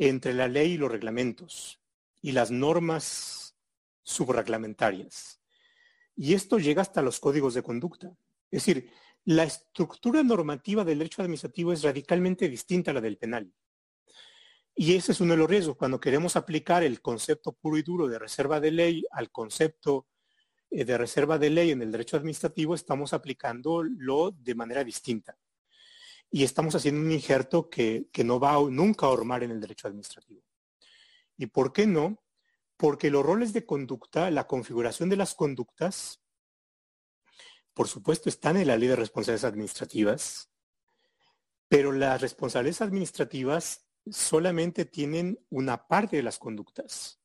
[0.00, 1.78] entre la ley y los reglamentos
[2.22, 3.54] y las normas
[4.02, 5.42] subreglamentarias.
[6.16, 8.08] Y esto llega hasta los códigos de conducta.
[8.50, 8.90] Es decir,
[9.26, 13.52] la estructura normativa del derecho administrativo es radicalmente distinta a la del penal.
[14.74, 15.76] Y ese es uno de los riesgos.
[15.76, 20.06] Cuando queremos aplicar el concepto puro y duro de reserva de ley al concepto
[20.70, 25.36] eh, de reserva de ley en el derecho administrativo, estamos aplicándolo de manera distinta.
[26.30, 29.88] Y estamos haciendo un injerto que, que no va nunca a hormar en el derecho
[29.88, 30.42] administrativo.
[31.36, 32.22] ¿Y por qué no?
[32.76, 36.22] Porque los roles de conducta, la configuración de las conductas,
[37.74, 40.50] por supuesto, están en la ley de responsabilidades administrativas,
[41.68, 47.20] pero las responsabilidades administrativas solamente tienen una parte de las conductas.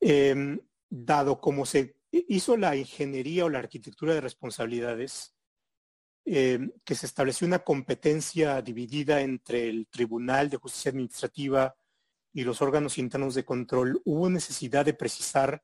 [0.00, 5.33] Em, dado como se hizo la ingeniería o la arquitectura de responsabilidades,
[6.24, 11.76] em, que se estableció una competencia dividida entre el Tribunal de Justicia Administrativa
[12.32, 15.62] y los órganos internos de control, hubo necesidad de precisar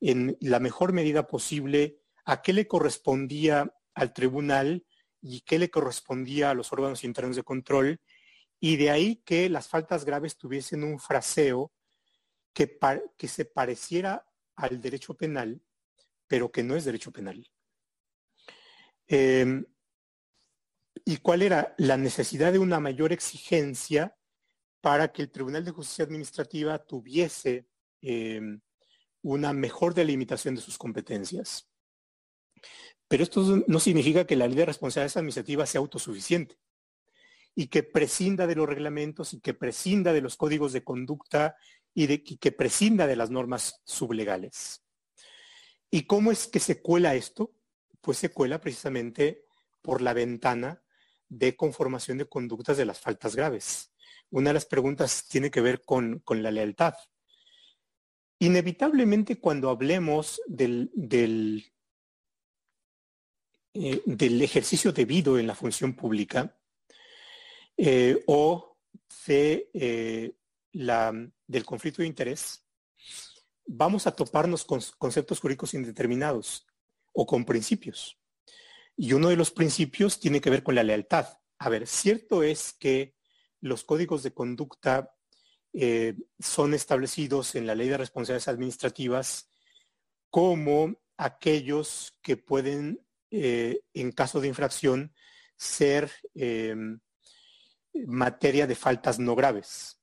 [0.00, 4.86] en la mejor medida posible a qué le correspondía al tribunal
[5.22, 8.00] y qué le correspondía a los órganos internos de control,
[8.60, 11.72] y de ahí que las faltas graves tuviesen un fraseo
[12.52, 12.78] que,
[13.16, 14.26] que se pareciera
[14.56, 15.60] al derecho penal,
[16.26, 17.50] pero que no es derecho penal.
[19.06, 19.64] Em,
[21.04, 24.16] ¿Y cuál era la necesidad de una mayor exigencia
[24.80, 27.66] para que el Tribunal de Justicia Administrativa tuviese
[28.00, 28.60] em,
[29.22, 31.68] una mejor delimitación de sus competencias?
[33.08, 36.58] Pero esto no significa que la ley de responsabilidades administrativas sea autosuficiente
[37.54, 41.56] y que prescinda de los reglamentos y que prescinda de los códigos de conducta
[41.94, 44.84] y, de, que prescinda de las normas sublegales.
[45.90, 47.54] ¿Y cómo es que se cuela esto?
[48.00, 49.44] Pues se cuela precisamente
[49.80, 50.83] por la ventana
[51.28, 53.92] de conformación de conductas de las faltas graves.
[54.30, 56.94] Una de las preguntas tiene que ver con, la lealtad.
[58.38, 61.74] Inevitablemente cuando hablemos del, del
[63.76, 66.56] eh, del ejercicio debido en la función pública
[67.76, 68.76] eh, o
[69.26, 70.32] de, eh,
[70.70, 71.12] la,
[71.44, 72.64] del conflicto de interés,
[73.66, 76.68] vamos a toparnos con conceptos jurídicos indeterminados
[77.12, 78.16] o con principios.
[78.96, 81.26] Y uno de los principios tiene que ver con la lealtad.
[81.58, 83.14] A ver, cierto es que
[83.60, 85.14] los códigos de conducta
[86.38, 89.50] son establecidos en la ley de responsabilidades administrativas
[90.30, 93.04] como aquellos que pueden
[93.36, 95.12] eh, en caso de infracción,
[95.56, 97.00] ser em,
[98.06, 100.00] materia de faltas no graves.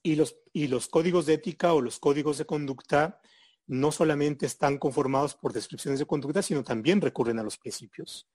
[0.00, 3.20] Y los, y los códigos de ética o los códigos de conducta
[3.68, 8.26] no solamente están conformados por descripciones de conducta, sino también recurren a los principios.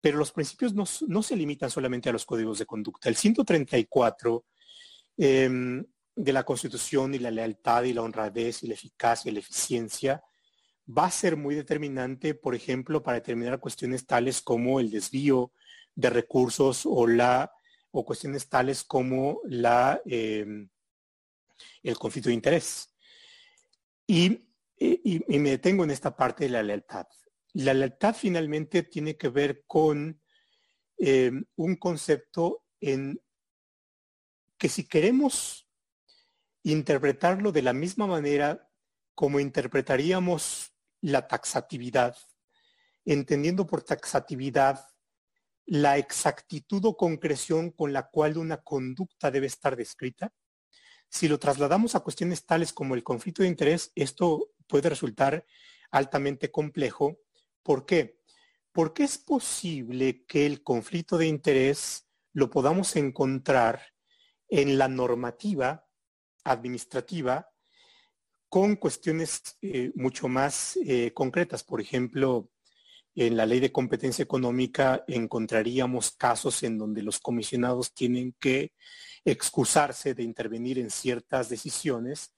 [0.00, 3.08] Pero los principios no, se limitan solamente a los códigos de conducta.
[3.08, 4.44] El 134
[5.16, 5.84] em,
[6.14, 10.22] de la Constitución y la lealtad y la honradez y la eficacia y la eficiencia
[10.86, 15.52] va a ser muy determinante, por ejemplo, para determinar cuestiones tales como el desvío
[15.94, 17.52] de recursos o la
[17.90, 20.68] o cuestiones tales como la em,
[21.82, 22.94] el conflicto de interés.
[24.06, 24.47] Y,
[24.80, 27.06] me detengo en esta parte de la lealtad.
[27.54, 30.20] La lealtad finalmente tiene que ver con
[30.98, 33.20] em, un concepto en
[34.56, 35.68] que si queremos
[36.62, 38.68] interpretarlo de la misma manera
[39.14, 42.16] como interpretaríamos la taxatividad,
[43.04, 44.84] entendiendo por taxatividad
[45.64, 50.32] la exactitud o concreción con la cual una conducta debe estar descrita,
[51.08, 55.44] si lo trasladamos a cuestiones tales como el conflicto de interés, esto puede resultar
[55.90, 57.18] altamente complejo.
[57.62, 58.18] ¿Por qué?
[58.72, 63.82] Porque es posible que el conflicto de interés lo podamos encontrar
[64.48, 65.86] en la normativa
[66.44, 67.50] administrativa
[68.48, 71.64] con cuestiones eh, mucho más eh, concretas.
[71.64, 72.50] Por ejemplo,
[73.14, 78.72] en la ley de competencia económica encontraríamos casos en donde los comisionados tienen que
[79.24, 82.32] excusarse de intervenir en ciertas decisiones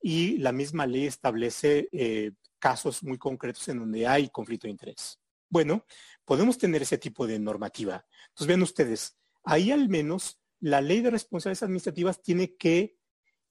[0.00, 5.18] y la misma ley establece eh, casos muy concretos en donde hay conflicto de interés.
[5.48, 5.84] Bueno,
[6.24, 8.06] podemos tener ese tipo de normativa.
[8.28, 12.96] Entonces vean ustedes, ahí al menos la ley de responsabilidades administrativas tiene que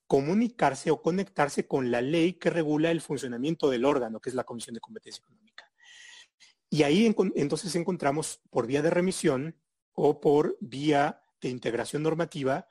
[0.08, 4.44] comunicarse o conectarse con la ley que regula el funcionamiento del órgano, que es la
[4.44, 5.72] Comisión de Competencia Económica.
[6.70, 9.56] Y ahí entonces encontramos por vía de remisión
[9.94, 12.68] o por vía de integración normativa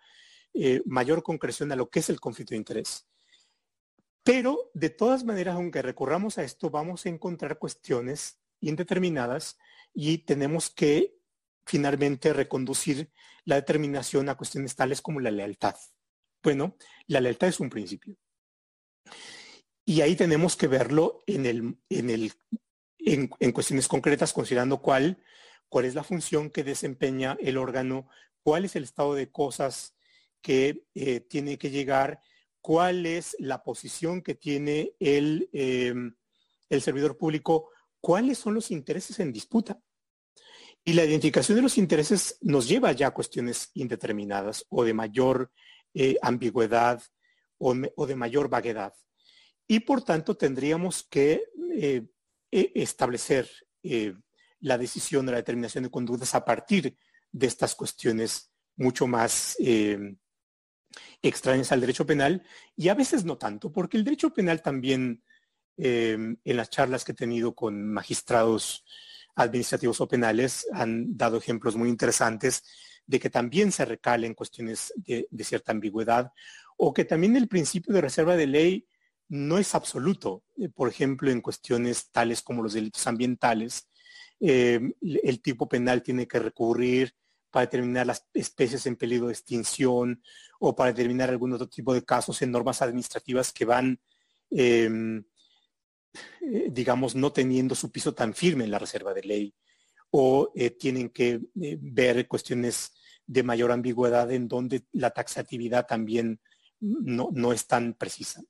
[0.55, 3.07] eh, mayor concreción a lo que es el conflicto de interés.
[4.29, 9.57] Pero de todas maneras, aunque recurramos a esto, vamos a encontrar cuestiones indeterminadas
[9.95, 11.17] y tenemos que
[11.65, 13.11] finalmente reconducir
[13.47, 15.77] la determinación a cuestiones tales como la lealtad.
[16.43, 16.77] Bueno,
[17.07, 18.19] la lealtad es un principio.
[19.87, 22.33] Y ahí tenemos que verlo en, el, en, el,
[22.99, 25.25] en, cuestiones concretas, considerando cuál,
[25.71, 28.11] cuál es la función que desempeña el órgano,
[28.43, 29.97] cuál es el estado de cosas
[30.43, 32.21] que eh, tiene que llegar,
[32.61, 36.15] cuál es la posición que tiene el, em,
[36.69, 37.71] el servidor público,
[38.01, 39.81] cuáles son los intereses en disputa.
[40.85, 45.51] Y la identificación de los intereses nos lleva ya a cuestiones indeterminadas o de mayor
[45.95, 47.03] eh, ambigüedad
[47.59, 48.95] o, de mayor vaguedad.
[49.67, 52.07] Y por tanto tendríamos que eh,
[52.51, 53.51] e, establecer
[54.61, 56.97] la decisión o la determinación de conductas a partir
[57.33, 60.17] de estas cuestiones mucho más em,
[61.23, 62.43] extrañas al derecho penal
[62.77, 65.23] y a veces no tanto, porque el derecho penal también,
[65.77, 68.85] em, en las charlas que he tenido con magistrados
[69.35, 72.63] administrativos o penales, han dado ejemplos muy interesantes
[73.07, 76.33] de que también se recalen cuestiones de, cierta ambigüedad
[76.77, 78.87] o que también el principio de reserva de ley
[79.29, 80.45] no es absoluto.
[80.75, 83.89] Por ejemplo, en cuestiones tales como los delitos ambientales,
[84.41, 87.15] em, el tipo penal tiene que recurrir
[87.59, 90.23] para determinar las especies en peligro de extinción
[90.61, 94.01] o para determinar algún otro tipo de casos en normas administrativas que van,
[94.49, 95.25] em,
[96.41, 99.55] eh, digamos, no teniendo su piso tan firme en la reserva de ley
[100.11, 102.93] o eh, tienen que eh, ver cuestiones
[103.27, 106.41] de mayor ambigüedad en donde la taxatividad también
[106.79, 108.41] no, no es tan precisa.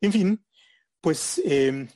[0.00, 0.46] En fin,
[1.02, 1.86] pues em,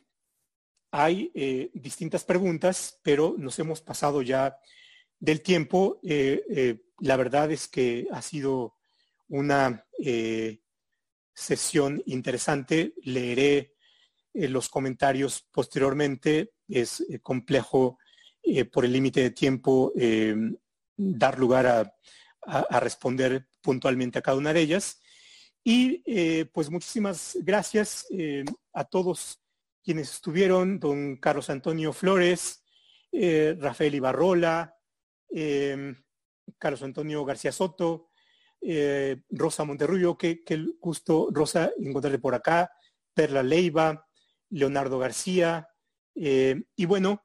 [0.90, 4.58] hay distintas preguntas, pero nos hemos pasado ya
[5.20, 6.00] del tiempo.
[6.02, 8.74] la verdad es que ha sido
[9.30, 10.60] una eh,
[11.34, 12.94] sesión interesante.
[13.02, 13.74] Leeré
[14.34, 16.52] eh, los comentarios posteriormente.
[16.68, 17.98] Es eh, complejo
[18.72, 19.92] por el límite de tiempo
[20.96, 21.94] dar lugar a,
[22.40, 24.98] a, responder puntualmente a cada una de ellas.
[25.62, 25.98] Y
[26.46, 28.06] pues muchísimas gracias
[28.72, 29.42] a todos
[29.84, 32.64] quienes estuvieron, don Carlos Antonio Flores,
[33.12, 34.74] Rafael Ibarrola,
[36.58, 38.10] Carlos Antonio García Soto,
[38.60, 40.42] eh, Rosa Monterrullo, qué,
[40.78, 42.70] gusto, Rosa, encontrarte por acá,
[43.14, 44.06] Perla Leiva,
[44.50, 45.68] Leonardo García,
[46.14, 47.22] eh, y bueno,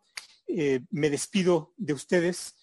[0.47, 2.55] eh, me despido de ustedes.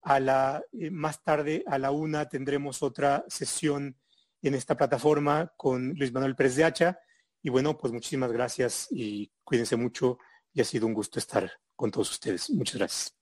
[0.00, 0.62] A la,
[0.92, 3.98] más tarde, a la una, tendremos otra sesión
[4.40, 6.98] en esta plataforma con Luis Manuel Pérez de Hacha.
[7.42, 10.18] Y bueno, pues muchísimas gracias y cuídense mucho
[10.54, 12.48] y ha sido un gusto estar con todos ustedes.
[12.48, 13.17] Muchas gracias.